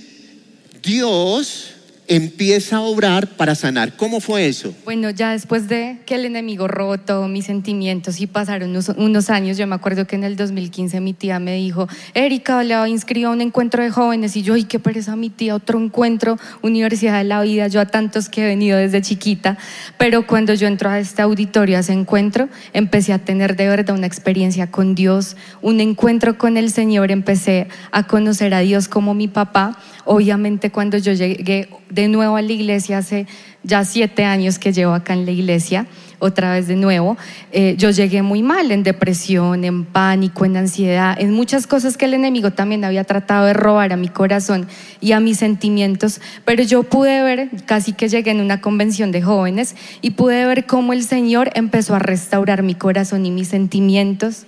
[0.82, 1.72] Dios
[2.08, 3.96] empieza a obrar para sanar.
[3.96, 4.74] ¿Cómo fue eso?
[4.86, 9.30] Bueno, ya después de que el enemigo robó todos mis sentimientos y pasaron unos, unos
[9.30, 13.30] años, yo me acuerdo que en el 2015 mi tía me dijo, Erika, le inscribió
[13.30, 17.17] a un encuentro de jóvenes y yo, ay, qué pereza mi tía, otro encuentro, Universidad
[17.17, 19.58] de la Vida, yo a tantos que he venido desde chiquita,
[19.98, 23.96] pero cuando yo entro a este auditorio, a ese encuentro, empecé a tener de verdad
[23.96, 29.13] una experiencia con Dios, un encuentro con el Señor, empecé a conocer a Dios como
[29.13, 29.78] mi papá.
[30.06, 31.67] Obviamente cuando yo llegué
[32.02, 33.28] de nuevo a la iglesia hace
[33.64, 35.88] ya siete años que llevo acá en la iglesia,
[36.20, 37.16] otra vez de nuevo,
[37.52, 42.06] eh, yo llegué muy mal, en depresión, en pánico, en ansiedad, en muchas cosas que
[42.06, 44.68] el enemigo también había tratado de robar a mi corazón
[45.00, 49.22] y a mis sentimientos, pero yo pude ver, casi que llegué en una convención de
[49.22, 54.46] jóvenes y pude ver cómo el Señor empezó a restaurar mi corazón y mis sentimientos.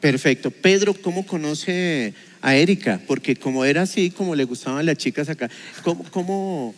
[0.00, 0.50] Perfecto.
[0.50, 3.00] Pedro, ¿cómo conoce a Erika?
[3.06, 5.48] Porque como era así, como le gustaban las chicas acá,
[5.82, 6.04] ¿cómo?
[6.10, 6.74] cómo-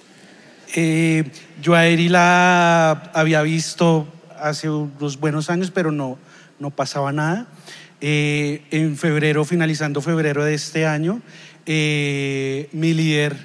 [0.75, 1.25] Eh,
[1.63, 4.07] yo a Eri la había visto
[4.39, 6.19] hace unos buenos años, pero no,
[6.59, 7.47] no pasaba nada.
[8.01, 11.23] Eh, en febrero, finalizando febrero de este año,
[11.65, 13.37] eh, mi líder,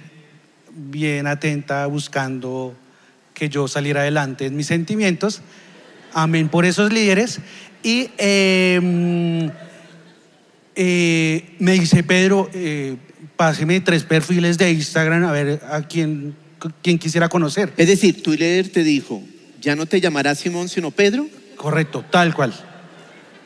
[0.74, 2.76] bien atenta, buscando
[3.34, 5.42] que yo saliera adelante en mis sentimientos,
[6.14, 7.40] amén por esos líderes,
[7.84, 9.50] y eh,
[10.76, 12.98] eh, me dice Pedro, eh,
[13.36, 16.36] páseme tres perfiles de Instagram a ver a quién,
[16.82, 17.74] quién quisiera conocer.
[17.78, 19.22] Es decir, tu líder te dijo,
[19.62, 21.28] ya no te llamarás Simón, sino Pedro.
[21.56, 22.54] Correcto, tal cual.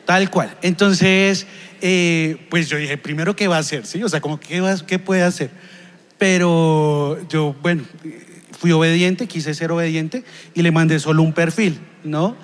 [0.04, 0.56] Tal cual.
[0.62, 1.46] Entonces,
[1.82, 3.86] eh, pues yo dije, primero, ¿qué va a hacer?
[3.86, 4.02] ¿Sí?
[4.02, 5.50] O sea, como, ¿qué, va- ¿qué puede hacer?
[6.18, 7.82] Pero yo, bueno,
[8.58, 10.24] fui obediente, quise ser obediente
[10.54, 12.36] y le mandé solo un perfil, ¿no?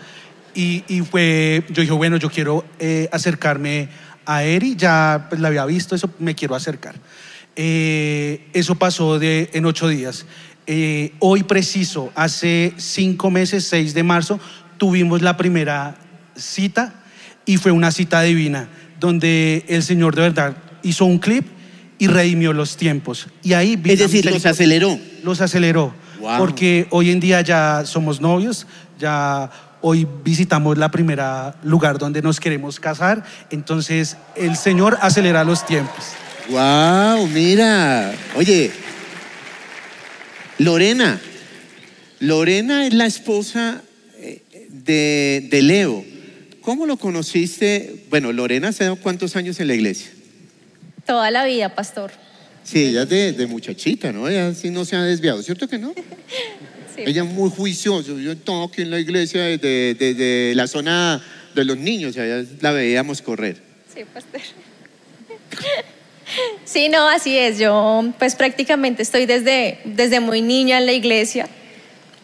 [0.55, 3.89] Y, y fue, yo dije, bueno, yo quiero eh, acercarme
[4.27, 6.95] a Eri, ya pues, la había visto, eso me quiero acercar.
[7.57, 10.27] Eh, eso pasó de, en ocho días.
[10.67, 14.39] Eh, hoy preciso, hace cinco meses, 6 de marzo,
[14.79, 15.97] tuvimos la primera
[16.37, 16.95] cita
[17.45, 18.69] y fue una cita divina,
[19.01, 21.47] donde el Señor de verdad hizo un clip
[21.99, 23.29] y redimió los tiempos.
[23.43, 24.99] Y ahí Es decir, los aceleró.
[25.23, 25.95] Los aceleró.
[26.21, 26.39] Wow.
[26.39, 28.67] Porque hoy en día ya somos novios,
[28.99, 33.25] ya hoy visitamos la primera lugar donde nos queremos casar.
[33.51, 36.05] Entonces el Señor acelera los tiempos.
[36.49, 38.13] Wow, mira.
[38.37, 38.73] Oye,
[40.59, 41.21] Lorena.
[42.21, 43.83] Lorena es la esposa
[44.19, 46.05] eh, de, de Leo.
[46.61, 48.05] ¿Cómo lo conociste?
[48.11, 50.11] Bueno, Lorena hace cuántos años en la iglesia.
[51.05, 52.13] Toda la vida, pastor.
[52.63, 54.29] Sí, ella es de, de muchachita, ¿no?
[54.29, 55.95] Ella sí no se ha desviado, ¿cierto que no?
[56.95, 57.05] Sí.
[57.07, 58.13] Ella es muy juiciosa.
[58.13, 61.25] Yo estaba aquí en la iglesia desde, desde la zona
[61.55, 63.57] de los niños, allá la veíamos correr.
[63.95, 64.43] Sí, pastor.
[66.65, 67.59] Sí, no, así es.
[67.59, 71.49] Yo pues prácticamente estoy desde, desde muy niña en la iglesia.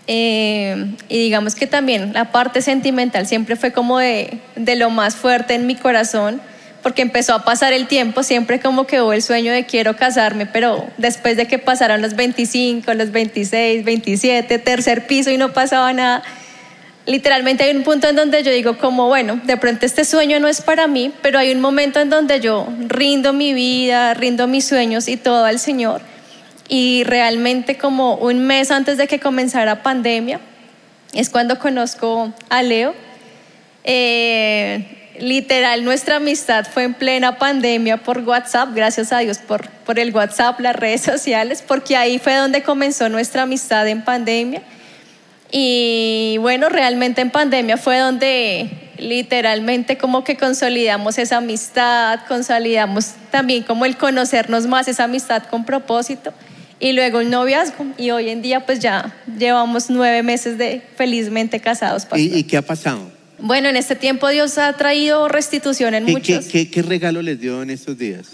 [0.07, 5.17] Eh, y digamos que también la parte sentimental siempre fue como de, de lo más
[5.17, 6.41] fuerte en mi corazón,
[6.83, 10.47] porque empezó a pasar el tiempo, siempre como que hubo el sueño de quiero casarme,
[10.47, 15.93] pero después de que pasaron los 25, los 26, 27, tercer piso y no pasaba
[15.93, 16.23] nada,
[17.09, 20.47] literalmente hay un punto en donde yo digo como, bueno, de pronto este sueño no
[20.47, 24.67] es para mí, pero hay un momento en donde yo rindo mi vida, rindo mis
[24.67, 26.03] sueños y todo al Señor
[26.69, 30.41] y realmente como un mes antes de que comenzara pandemia
[31.15, 32.95] es cuando conozco a Leo.
[33.85, 39.99] Eh, literal, nuestra amistad fue en plena pandemia por WhatsApp, gracias a Dios por, por
[39.99, 44.63] el WhatsApp, las redes sociales, porque ahí fue donde comenzó nuestra amistad en pandemia.
[45.51, 48.69] Y bueno, realmente en pandemia fue donde
[48.99, 55.65] literalmente como que consolidamos esa amistad, consolidamos también como el conocernos más, esa amistad con
[55.65, 56.33] propósito
[56.81, 57.87] y luego el noviazgo.
[57.97, 62.07] Y hoy en día pues ya llevamos nueve meses de felizmente casados.
[62.17, 63.11] ¿Y, y qué ha pasado?
[63.39, 66.47] Bueno, en este tiempo Dios ha traído restitución en ¿Qué, muchos.
[66.47, 68.33] qué- qué- qué regalo les dio en estos días?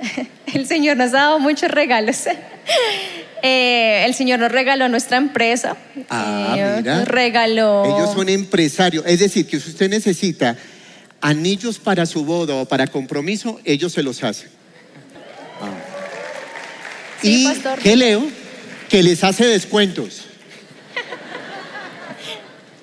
[0.54, 2.16] El Señor nos ha dado muchos regalos.
[3.40, 5.76] Eh, el Señor nos regaló nuestra empresa.
[6.10, 6.96] Ah, Eh, mira.
[6.98, 7.84] Nos regaló.
[7.84, 9.04] Ellos son empresarios.
[9.06, 10.56] Es decir, que si usted necesita
[11.20, 14.48] anillos para su boda o para compromiso, ellos se los hacen.
[15.60, 15.70] Ah.
[17.22, 17.78] Sí, y pastor.
[17.78, 18.26] ¿qué leo?
[18.88, 20.22] Que les hace descuentos.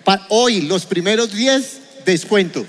[0.30, 2.66] Hoy, los primeros 10, descuento.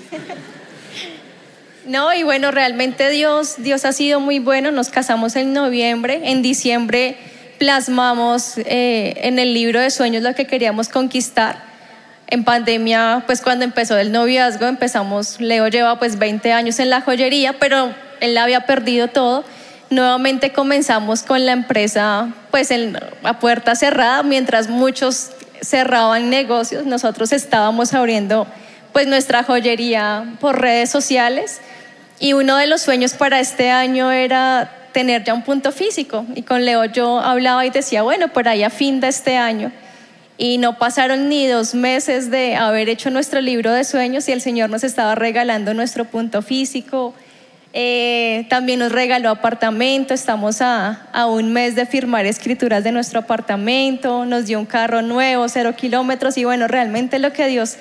[1.87, 4.71] No, y bueno, realmente Dios, Dios ha sido muy bueno.
[4.71, 6.19] Nos casamos en noviembre.
[6.25, 7.15] En diciembre
[7.59, 11.63] plasmamos eh, en el libro de sueños lo que queríamos conquistar.
[12.27, 16.99] En pandemia, pues cuando empezó el noviazgo, empezamos, Leo lleva pues 20 años en la
[16.99, 19.45] joyería, pero él había perdido todo.
[19.89, 25.29] Nuevamente comenzamos con la empresa pues en, a puerta cerrada, mientras muchos
[25.61, 28.45] cerraban negocios, nosotros estábamos abriendo
[28.91, 31.61] pues nuestra joyería por redes sociales
[32.19, 36.25] y uno de los sueños para este año era tener ya un punto físico.
[36.35, 39.71] Y con Leo yo hablaba y decía, bueno, por ahí a fin de este año
[40.37, 44.41] y no pasaron ni dos meses de haber hecho nuestro libro de sueños y el
[44.41, 47.13] Señor nos estaba regalando nuestro punto físico.
[47.73, 53.19] Eh, también nos regaló apartamento, estamos a, a un mes de firmar escrituras de nuestro
[53.19, 56.37] apartamento, nos dio un carro nuevo, cero kilómetros.
[56.37, 57.77] Y bueno, realmente lo que Dios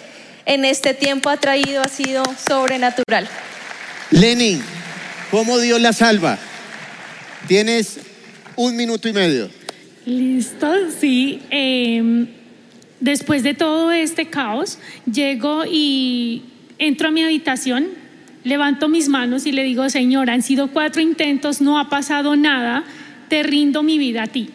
[0.47, 3.29] en este tiempo ha traído ha sido sobrenatural.
[4.11, 4.63] Lenin,
[5.31, 6.39] ¿cómo Dios la salva?
[7.49, 7.99] Tienes
[8.55, 9.51] un minuto y medio.
[10.05, 11.43] Listo, sí.
[11.51, 12.27] Eh,
[13.01, 14.79] después de todo este caos,
[15.11, 16.45] llego y
[16.79, 17.89] entro a mi habitación,
[18.45, 22.85] levanto mis manos y le digo, Señor, han sido cuatro intentos, no ha pasado nada,
[23.29, 24.51] te rindo mi vida a ti.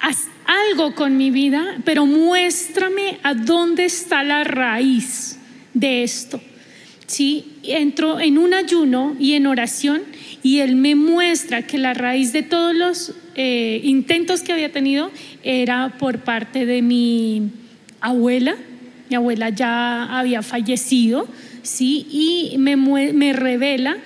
[0.00, 5.38] Haz algo con mi vida, pero muéstrame a dónde está la raíz
[5.72, 6.40] de esto.
[7.06, 10.02] Sí, entro en un ayuno y en oración
[10.42, 15.10] y Él me muestra que la raíz de todos los eh, intentos que había tenido
[15.42, 17.50] era por parte de mi
[18.00, 18.54] abuela.
[19.08, 21.26] Mi abuela ya había fallecido,
[21.62, 23.96] sí, y me, me revela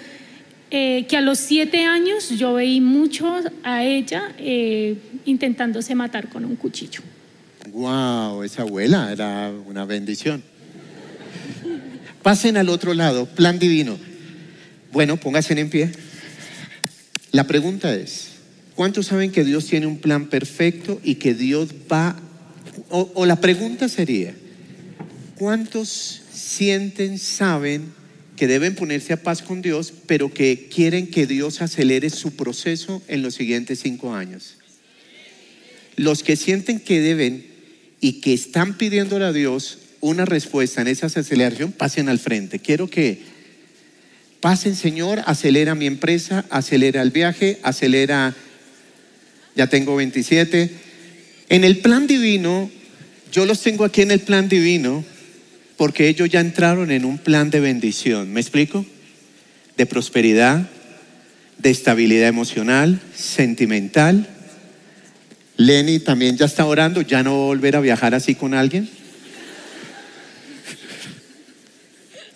[0.71, 6.45] eh, que a los siete años yo veí mucho a ella eh, intentándose matar con
[6.45, 7.01] un cuchillo.
[7.73, 10.43] Wow, esa abuela era una bendición.
[12.23, 13.99] Pasen al otro lado, plan divino.
[14.93, 15.93] Bueno, pónganse en pie.
[17.31, 18.29] La pregunta es,
[18.75, 22.19] ¿cuántos saben que Dios tiene un plan perfecto y que Dios va...
[22.91, 24.35] O, o la pregunta sería,
[25.37, 27.93] ¿cuántos sienten, saben
[28.37, 33.03] que deben ponerse a paz con Dios, pero que quieren que Dios acelere su proceso
[33.09, 34.57] en los siguientes cinco años?
[35.97, 37.47] Los que sienten que deben
[38.01, 42.59] y que están pidiéndole a Dios una respuesta en esa aceleración, pasen al frente.
[42.59, 43.23] Quiero que
[44.41, 48.35] pasen, Señor, acelera mi empresa, acelera el viaje, acelera,
[49.57, 50.71] ya tengo 27.
[51.49, 52.71] En el plan divino,
[53.33, 55.05] yo los tengo aquí en el plan divino
[55.77, 58.33] porque ellos ya entraron en un plan de bendición.
[58.33, 58.85] ¿Me explico?
[59.77, 60.69] De prosperidad,
[61.59, 64.29] de estabilidad emocional, sentimental.
[65.57, 68.89] Lenny también ya está orando, ya no va a volver a viajar así con alguien.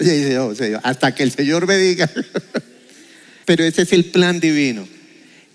[0.03, 2.11] Y dice, "Oh, Señor, hasta que el Señor me diga.
[3.45, 4.87] Pero ese es el plan divino,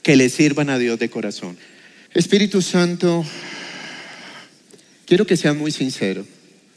[0.04, 1.58] que le sirvan a Dios de corazón.
[2.14, 3.26] Espíritu Santo,
[5.06, 6.26] quiero que seas muy sincero.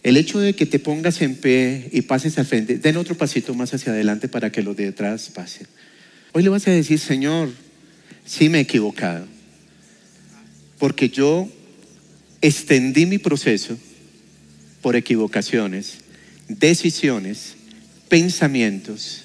[0.03, 3.55] El hecho de que te pongas en pie y pases al frente, den otro pasito
[3.55, 5.66] más hacia adelante para que los de detrás pasen.
[6.33, 7.51] Hoy le vas a decir, Señor,
[8.25, 9.27] sí me he equivocado.
[10.79, 11.49] Porque yo
[12.41, 13.77] extendí mi proceso
[14.81, 15.99] por equivocaciones,
[16.49, 17.57] decisiones,
[18.11, 19.23] pensamientos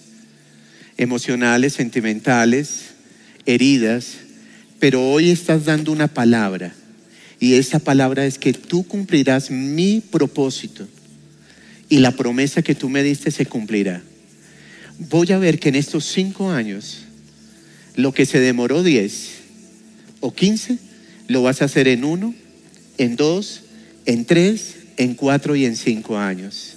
[0.95, 2.91] emocionales, sentimentales,
[3.45, 4.13] heridas,
[4.79, 6.73] pero hoy estás dando una palabra
[7.39, 10.87] y esa palabra es que tú cumplirás mi propósito
[11.89, 14.01] y la promesa que tú me diste se cumplirá.
[14.97, 16.99] Voy a ver que en estos cinco años,
[17.95, 19.31] lo que se demoró diez
[20.21, 20.77] o quince,
[21.27, 22.33] lo vas a hacer en uno,
[22.97, 23.63] en dos,
[24.05, 26.74] en tres, en cuatro y en cinco años.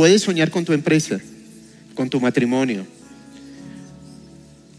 [0.00, 1.20] Puedes soñar con tu empresa,
[1.94, 2.86] con tu matrimonio,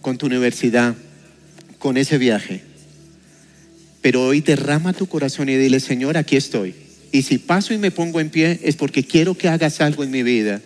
[0.02, 0.96] con tu universidad,
[1.78, 2.64] con ese viaje.
[4.02, 6.74] Pero hoy derrama tu corazón y dile, Señor, aquí estoy.
[7.12, 10.10] Y si paso y me pongo en pie es porque quiero que hagas algo en
[10.10, 10.60] mi vida.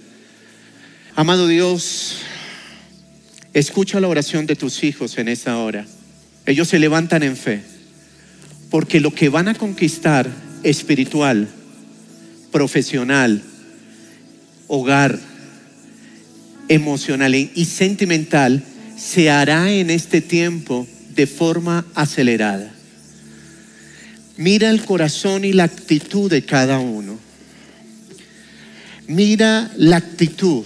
[1.18, 2.20] Amado Dios,
[3.54, 5.86] escucha la oración de tus hijos en esta hora.
[6.46, 7.60] Ellos se levantan en fe,
[8.70, 10.30] porque lo que van a conquistar
[10.64, 11.50] espiritual,
[12.54, 13.44] profesional,
[14.68, 15.20] hogar,
[16.68, 18.64] emocional y sentimental
[18.98, 22.72] se hará en este tiempo de forma acelerada.
[24.38, 27.18] Mira el corazón y la actitud de cada uno.
[29.08, 30.64] Mira la actitud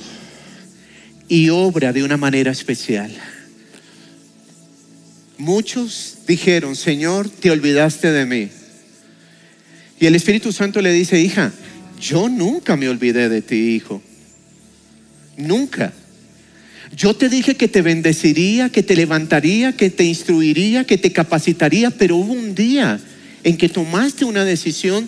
[1.28, 3.12] y obra de una manera especial.
[5.38, 8.50] Muchos dijeron, Señor, te olvidaste de mí.
[10.00, 11.52] Y el Espíritu Santo le dice, hija,
[12.00, 14.02] yo nunca me olvidé de ti, hijo.
[15.38, 15.94] Nunca.
[16.96, 21.92] Yo te dije que te bendeciría, que te levantaría, que te instruiría, que te capacitaría,
[21.92, 23.00] pero hubo un día
[23.44, 25.08] en que tomaste una decisión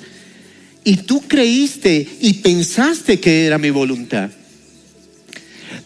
[0.84, 4.30] y tú creíste y pensaste que era mi voluntad.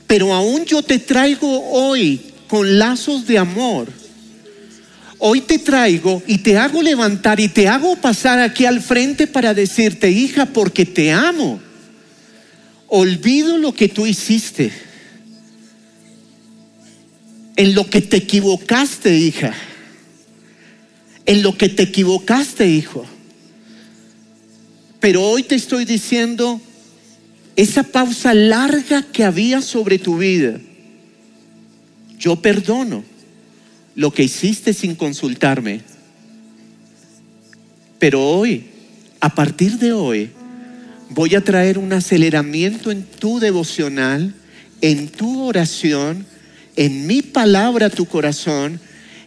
[0.08, 3.91] Pero aún yo te traigo hoy con lazos de amor.
[5.28, 9.56] Hoy te traigo y te hago levantar y te hago pasar aquí al frente para
[9.56, 11.60] decirte, hija, porque te amo.
[12.86, 14.72] Olvido lo que tú hiciste.
[17.56, 19.56] En lo que te equivocaste, hija.
[21.26, 23.04] En lo que te equivocaste, hijo.
[25.00, 26.62] Pero hoy te estoy diciendo
[27.56, 30.60] esa pausa larga que había sobre tu vida.
[32.20, 33.14] Yo perdono
[33.96, 35.82] lo que hiciste sin consultarme.
[37.98, 38.66] Pero hoy,
[39.22, 40.30] a partir de hoy,
[41.10, 44.34] voy a traer un aceleramiento en tu devocional,
[44.82, 46.26] en tu oración,
[46.76, 48.80] en mi palabra a tu corazón,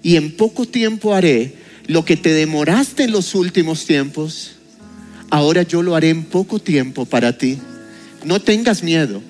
[0.02, 1.54] y en poco tiempo haré
[1.86, 4.52] lo que te demoraste en los últimos tiempos.
[5.30, 7.58] Ahora yo lo haré en poco tiempo para ti.
[8.24, 9.22] No tengas miedo.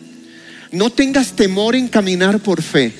[0.73, 2.93] No tengas temor en caminar por fe.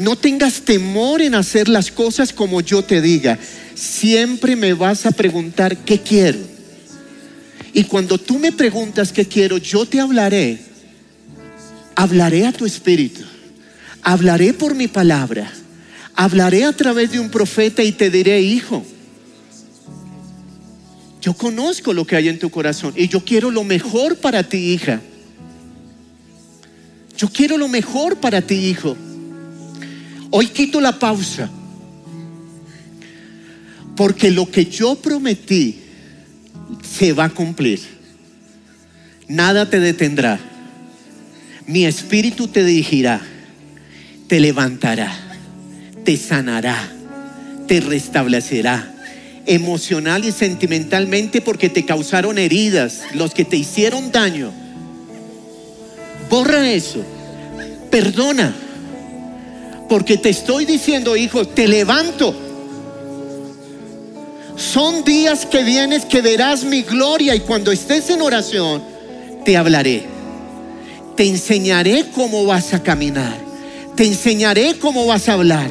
[0.00, 3.38] No tengas temor en hacer las cosas como yo te diga.
[3.74, 6.38] Siempre me vas a preguntar qué quiero.
[7.74, 10.58] Y cuando tú me preguntas qué quiero, yo te hablaré.
[11.94, 13.20] Hablaré a tu espíritu.
[14.00, 15.52] Hablaré por mi palabra.
[16.14, 18.82] Hablaré a través de un profeta y te diré, hijo,
[21.20, 24.72] yo conozco lo que hay en tu corazón y yo quiero lo mejor para ti,
[24.72, 25.02] hija.
[27.18, 28.96] Yo quiero lo mejor para ti, hijo.
[30.30, 31.50] Hoy quito la pausa.
[33.96, 35.78] Porque lo que yo prometí
[36.82, 37.80] se va a cumplir.
[39.28, 40.40] Nada te detendrá.
[41.66, 43.20] Mi espíritu te dirigirá,
[44.26, 45.12] te levantará,
[46.04, 46.90] te sanará,
[47.68, 48.90] te restablecerá
[49.46, 54.52] emocional y sentimentalmente porque te causaron heridas, los que te hicieron daño.
[56.28, 57.04] Borra eso.
[57.90, 58.54] Perdona.
[59.90, 62.32] Porque te estoy diciendo, hijo, te levanto.
[64.56, 68.84] Son días que vienes que verás mi gloria y cuando estés en oración,
[69.44, 70.04] te hablaré.
[71.16, 73.36] Te enseñaré cómo vas a caminar.
[73.96, 75.68] Te enseñaré cómo vas a hablar.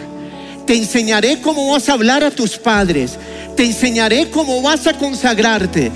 [0.66, 3.12] Te enseñaré cómo vas a hablar a tus padres.
[3.56, 5.94] Te enseñaré cómo vas a consagrarte.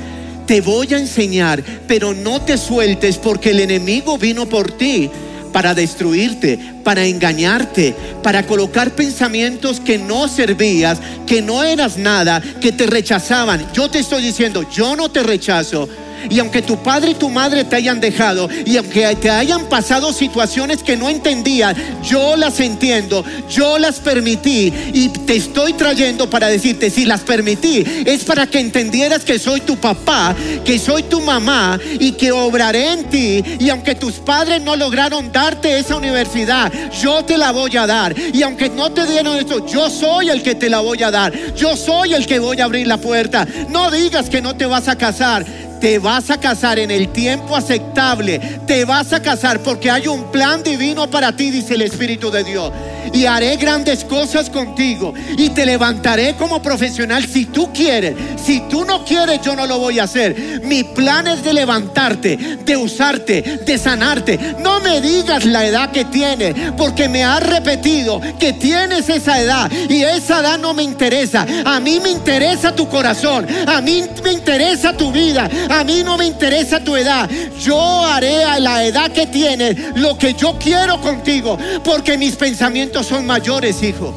[0.47, 5.11] Te voy a enseñar, pero no te sueltes porque el enemigo vino por ti
[5.53, 12.73] para destruirte, para engañarte, para colocar pensamientos que no servías, que no eras nada, que
[12.73, 13.65] te rechazaban.
[13.73, 15.87] Yo te estoy diciendo, yo no te rechazo.
[16.29, 20.13] Y aunque tu padre y tu madre te hayan dejado y aunque te hayan pasado
[20.13, 26.47] situaciones que no entendías, yo las entiendo, yo las permití y te estoy trayendo para
[26.47, 31.21] decirte, si las permití, es para que entendieras que soy tu papá, que soy tu
[31.21, 33.43] mamá y que obraré en ti.
[33.59, 36.71] Y aunque tus padres no lograron darte esa universidad,
[37.01, 38.15] yo te la voy a dar.
[38.33, 41.33] Y aunque no te dieron eso, yo soy el que te la voy a dar.
[41.55, 43.47] Yo soy el que voy a abrir la puerta.
[43.69, 45.45] No digas que no te vas a casar.
[45.83, 48.39] Te vas a casar en el tiempo aceptable.
[48.65, 52.45] Te vas a casar porque hay un plan divino para ti, dice el Espíritu de
[52.45, 52.71] Dios.
[53.11, 55.13] Y haré grandes cosas contigo.
[55.37, 58.15] Y te levantaré como profesional si tú quieres.
[58.43, 60.61] Si tú no quieres, yo no lo voy a hacer.
[60.63, 64.55] Mi plan es de levantarte, de usarte, de sanarte.
[64.59, 69.71] No me digas la edad que tienes, porque me has repetido que tienes esa edad.
[69.89, 71.45] Y esa edad no me interesa.
[71.65, 73.47] A mí me interesa tu corazón.
[73.67, 75.49] A mí me interesa tu vida.
[75.69, 77.29] A mí no me interesa tu edad.
[77.59, 81.57] Yo haré a la edad que tienes lo que yo quiero contigo.
[81.83, 84.13] Porque mis pensamientos son mayores, hijo.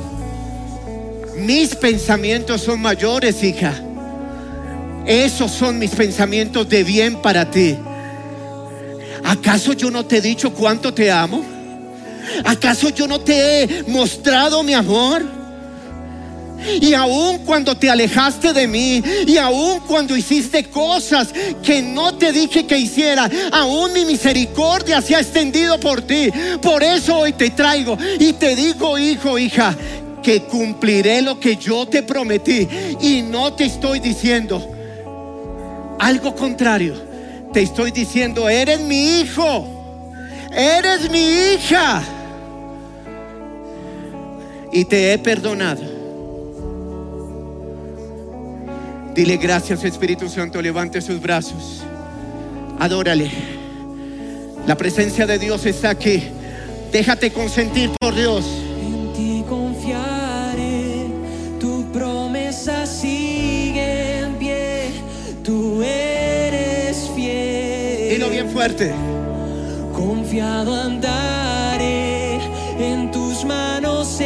[1.36, 3.72] Mis pensamientos son mayores, hija.
[5.06, 7.78] Esos son mis pensamientos de bien para ti.
[9.24, 11.44] ¿Acaso yo no te he dicho cuánto te amo?
[12.44, 15.22] ¿Acaso yo no te he mostrado mi amor?
[16.80, 21.28] Y aun cuando te alejaste de mí, y aun cuando hiciste cosas
[21.62, 26.30] que no te dije que hiciera, aún mi misericordia se ha extendido por ti.
[26.62, 29.76] Por eso hoy te traigo y te digo, hijo, hija,
[30.22, 32.68] que cumpliré lo que yo te prometí.
[33.00, 34.72] Y no te estoy diciendo
[35.98, 36.94] algo contrario.
[37.52, 39.66] Te estoy diciendo, eres mi hijo,
[40.52, 42.02] eres mi hija.
[44.72, 45.95] Y te he perdonado.
[49.16, 51.82] Dile gracias Espíritu Santo, levante sus brazos.
[52.78, 53.30] Adórale.
[54.66, 56.22] La presencia de Dios está aquí.
[56.92, 58.44] Déjate consentir por Dios.
[58.78, 61.06] En ti confiaré,
[61.58, 64.90] tu promesa sigue en pie,
[65.42, 68.10] tú eres fiel.
[68.10, 68.92] Dilo bien fuerte.
[69.94, 72.38] Confiado andaré,
[72.78, 74.20] en tus manos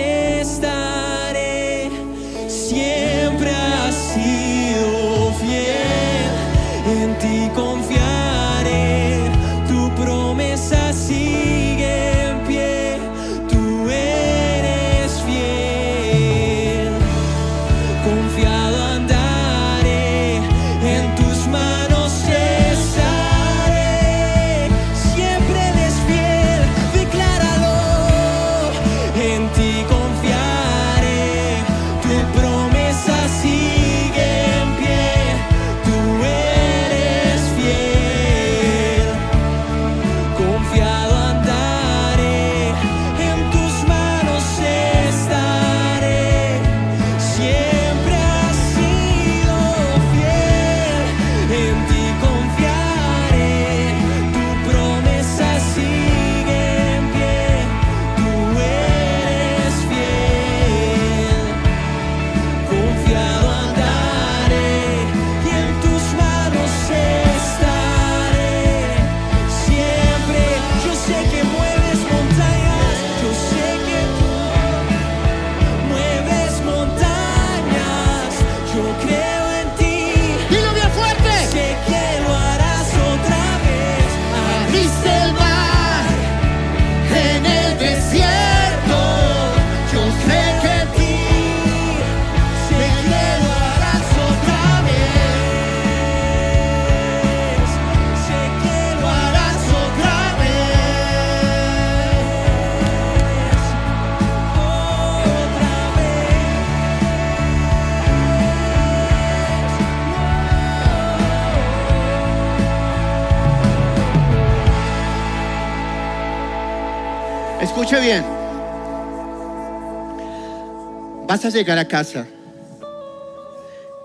[121.31, 122.27] Vas a llegar a casa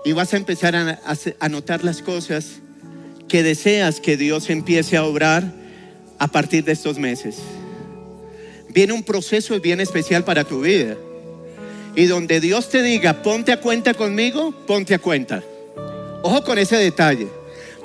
[0.04, 2.60] y vas a empezar a, a- a notar las cosas
[3.26, 5.52] que deseas que Dios empiece a obrar
[6.20, 7.38] a partir de estos meses.
[8.68, 10.94] Viene un proceso bien especial para tu vida.
[11.96, 15.42] Y donde Dios te diga, ponte a cuenta conmigo, ponte a cuenta.
[16.22, 17.26] Ojo con ese detalle.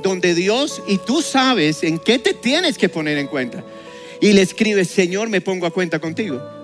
[0.04, 3.64] Donde Dios y tú sabes en qué te tienes que poner en cuenta.
[4.22, 6.61] Y le escribes, Señor, me pongo a cuenta contigo.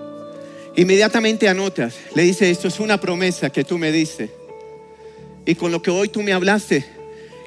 [0.78, 4.30] Inmediatamente anotas, le dice, esto es una promesa que tú me diste.
[5.44, 6.84] Y con lo que hoy tú me hablaste,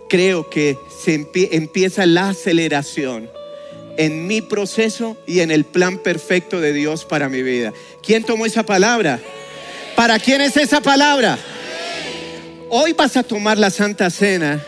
[0.10, 3.30] creo que se empie- empieza la aceleración
[3.96, 7.72] en mi proceso y en el plan perfecto de Dios para mi vida.
[8.04, 9.22] ¿Quién tomó esa palabra?
[9.96, 11.40] ¿Para quién es esa palabra?
[12.70, 14.62] Hoy vas a tomar la Santa Cena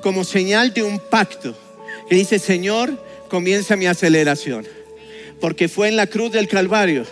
[0.00, 1.54] como señal de un pacto
[2.08, 2.98] que dice, Señor,
[3.28, 4.66] comienza mi aceleración.
[5.38, 7.04] Porque fue en la cruz del Calvario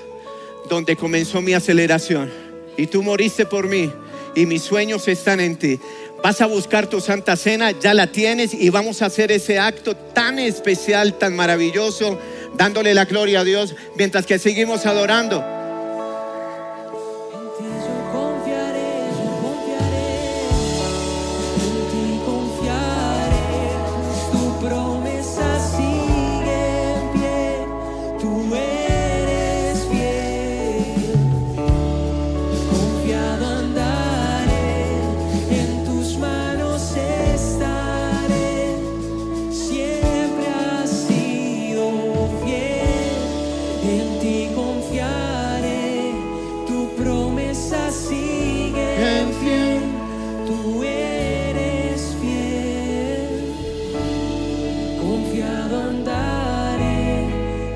[0.68, 2.30] donde comenzó mi aceleración.
[2.76, 3.90] Y tú moriste por mí
[4.34, 5.78] y mis sueños están en ti.
[6.22, 9.94] Vas a buscar tu Santa Cena, ya la tienes y vamos a hacer ese acto
[9.94, 12.18] tan especial, tan maravilloso,
[12.56, 15.44] dándole la gloria a Dios mientras que seguimos adorando.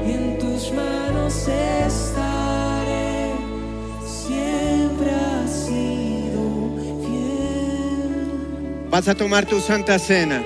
[0.04, 3.32] En tus manos estaré.
[4.06, 6.40] Siempre has sido.
[8.90, 10.42] Vas a tomar tu Santa Cena.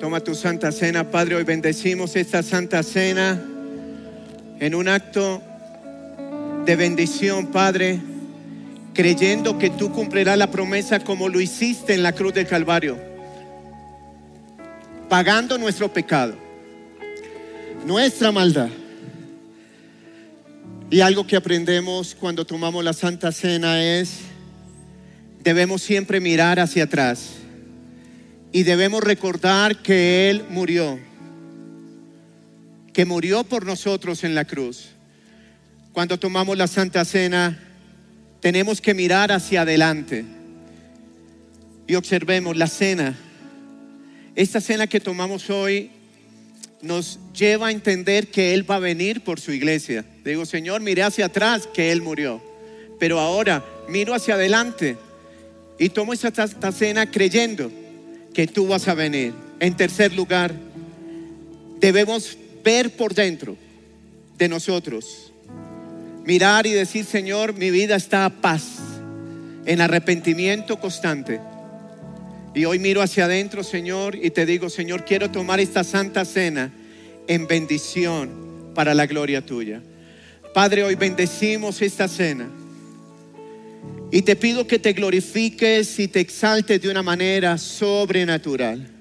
[0.00, 1.36] Toma tu Santa Cena, Padre.
[1.36, 3.40] Hoy bendecimos esta Santa Cena
[4.58, 5.40] en un acto
[6.66, 8.00] de bendición, Padre,
[8.94, 12.98] creyendo que tú cumplirás la promesa como lo hiciste en la cruz del Calvario,
[15.08, 16.34] pagando nuestro pecado,
[17.86, 18.68] nuestra maldad.
[20.90, 24.18] Y algo que aprendemos cuando tomamos la Santa Cena es,
[25.42, 27.34] debemos siempre mirar hacia atrás
[28.52, 30.98] y debemos recordar que Él murió,
[32.92, 34.88] que murió por nosotros en la cruz.
[35.92, 37.69] Cuando tomamos la Santa Cena,
[38.40, 40.24] tenemos que mirar hacia adelante
[41.86, 43.18] y observemos la cena.
[44.34, 45.90] Esta cena que tomamos hoy
[46.82, 50.04] nos lleva a entender que Él va a venir por su iglesia.
[50.24, 52.42] Digo, Señor, miré hacia atrás que Él murió,
[52.98, 54.96] pero ahora miro hacia adelante
[55.78, 57.70] y tomo esta esta cena creyendo
[58.32, 59.34] que tú vas a venir.
[59.58, 60.54] En tercer lugar,
[61.80, 63.56] debemos ver por dentro
[64.38, 65.29] de nosotros,
[66.30, 68.62] mirar y decir, Señor, mi vida está a paz,
[69.66, 71.40] en arrepentimiento constante.
[72.54, 76.70] Y hoy miro hacia adentro, Señor, y te digo, Señor, quiero tomar esta santa cena
[77.26, 79.82] en bendición para la gloria tuya.
[80.54, 82.48] Padre, hoy bendecimos esta cena.
[84.12, 88.99] Y te pido que te glorifiques y te exaltes de una manera sobrenatural.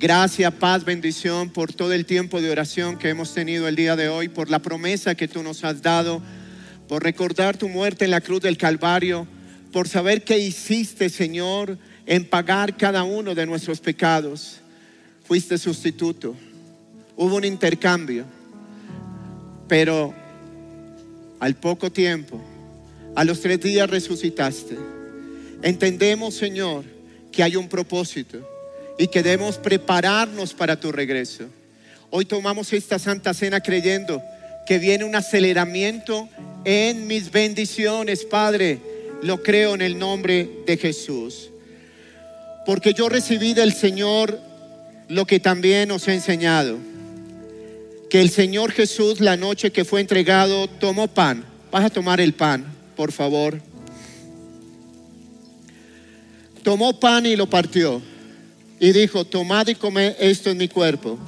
[0.00, 4.08] Gracias, paz, bendición por todo el tiempo de oración que hemos tenido el día de
[4.08, 6.22] hoy, por la promesa que tú nos has dado,
[6.88, 9.26] por recordar tu muerte en la cruz del Calvario,
[9.74, 11.76] por saber que hiciste, Señor,
[12.06, 14.60] en pagar cada uno de nuestros pecados.
[15.24, 16.34] Fuiste sustituto.
[17.14, 18.24] Hubo un intercambio.
[19.68, 20.14] Pero
[21.40, 22.42] al poco tiempo,
[23.14, 24.78] a los tres días resucitaste.
[25.60, 26.86] Entendemos, Señor,
[27.30, 28.49] que hay un propósito
[29.00, 31.44] y que debemos prepararnos para tu regreso.
[32.10, 34.22] Hoy tomamos esta santa cena creyendo
[34.66, 36.28] que viene un aceleramiento
[36.66, 38.78] en mis bendiciones, Padre.
[39.22, 41.48] Lo creo en el nombre de Jesús.
[42.66, 44.38] Porque yo recibí del Señor
[45.08, 46.76] lo que también os he enseñado.
[48.10, 51.42] Que el Señor Jesús la noche que fue entregado tomó pan.
[51.72, 53.62] Vas a tomar el pan, por favor.
[56.62, 58.09] Tomó pan y lo partió.
[58.80, 61.18] Y dijo, tomad y comed esto en mi cuerpo,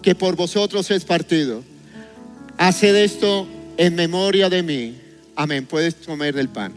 [0.00, 1.64] que por vosotros es partido.
[2.56, 4.96] Haced esto en memoria de mí.
[5.34, 5.66] Amén.
[5.66, 6.72] Puedes comer del pan.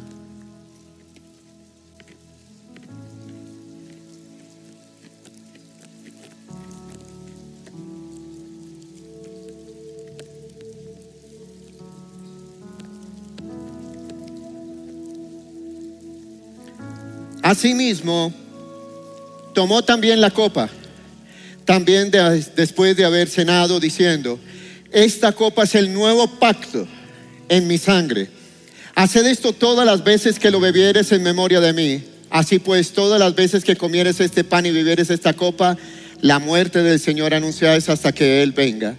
[17.44, 18.34] Asimismo,
[19.56, 20.70] tomó también la copa,
[21.66, 24.40] también de- después de haber cenado, diciendo,
[24.92, 26.88] esta copa es el nuevo pacto
[27.50, 28.28] en mi sangre.
[28.94, 32.04] Haced esto todas las veces que lo bebieres en memoria de mí.
[32.30, 35.78] Así pues, todas las veces que comieres este pan y bebieres esta copa,
[36.22, 38.96] la muerte del Señor anunciada es hasta que Él venga.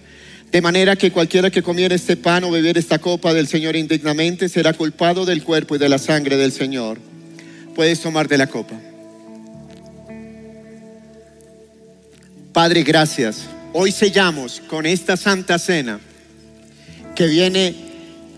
[0.51, 4.49] De manera que cualquiera que comiera este pan o bebiera esta copa del Señor indignamente
[4.49, 6.99] será culpado del cuerpo y de la sangre del Señor.
[7.75, 8.75] Puedes tomar de la copa.
[12.57, 13.41] Padre, gracias.
[13.71, 15.99] Hoy sellamos con esta santa cena
[17.13, 17.75] que viene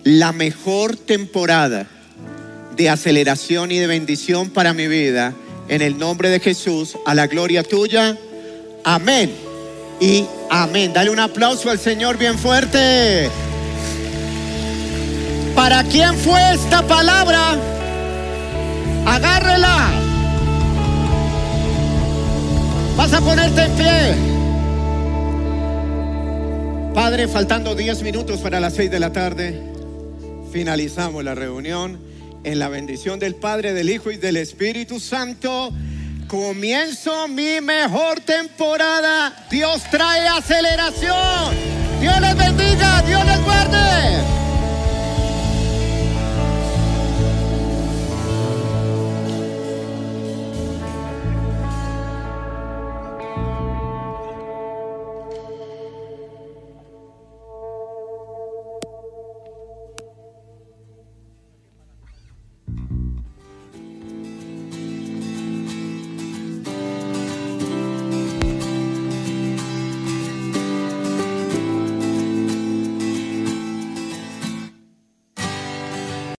[0.04, 1.88] la mejor temporada
[2.76, 5.34] de aceleración y de bendición para mi vida.
[5.70, 8.18] En el nombre de Jesús, a la gloria tuya.
[8.84, 9.32] Amén.
[10.02, 10.92] Y amén.
[10.92, 13.30] Dale un aplauso al Señor bien fuerte.
[15.56, 17.58] ¿Para quién fue esta palabra?
[19.06, 20.09] Agárrela.
[23.00, 24.16] Vas a ponerte en pie.
[26.94, 29.58] Padre, faltando 10 minutos para las 6 de la tarde,
[30.52, 31.98] finalizamos la reunión
[32.44, 35.72] en la bendición del Padre, del Hijo y del Espíritu Santo.
[36.28, 39.48] Comienzo mi mejor temporada.
[39.50, 41.56] Dios trae aceleración.
[42.02, 42.70] Dios les bendiga.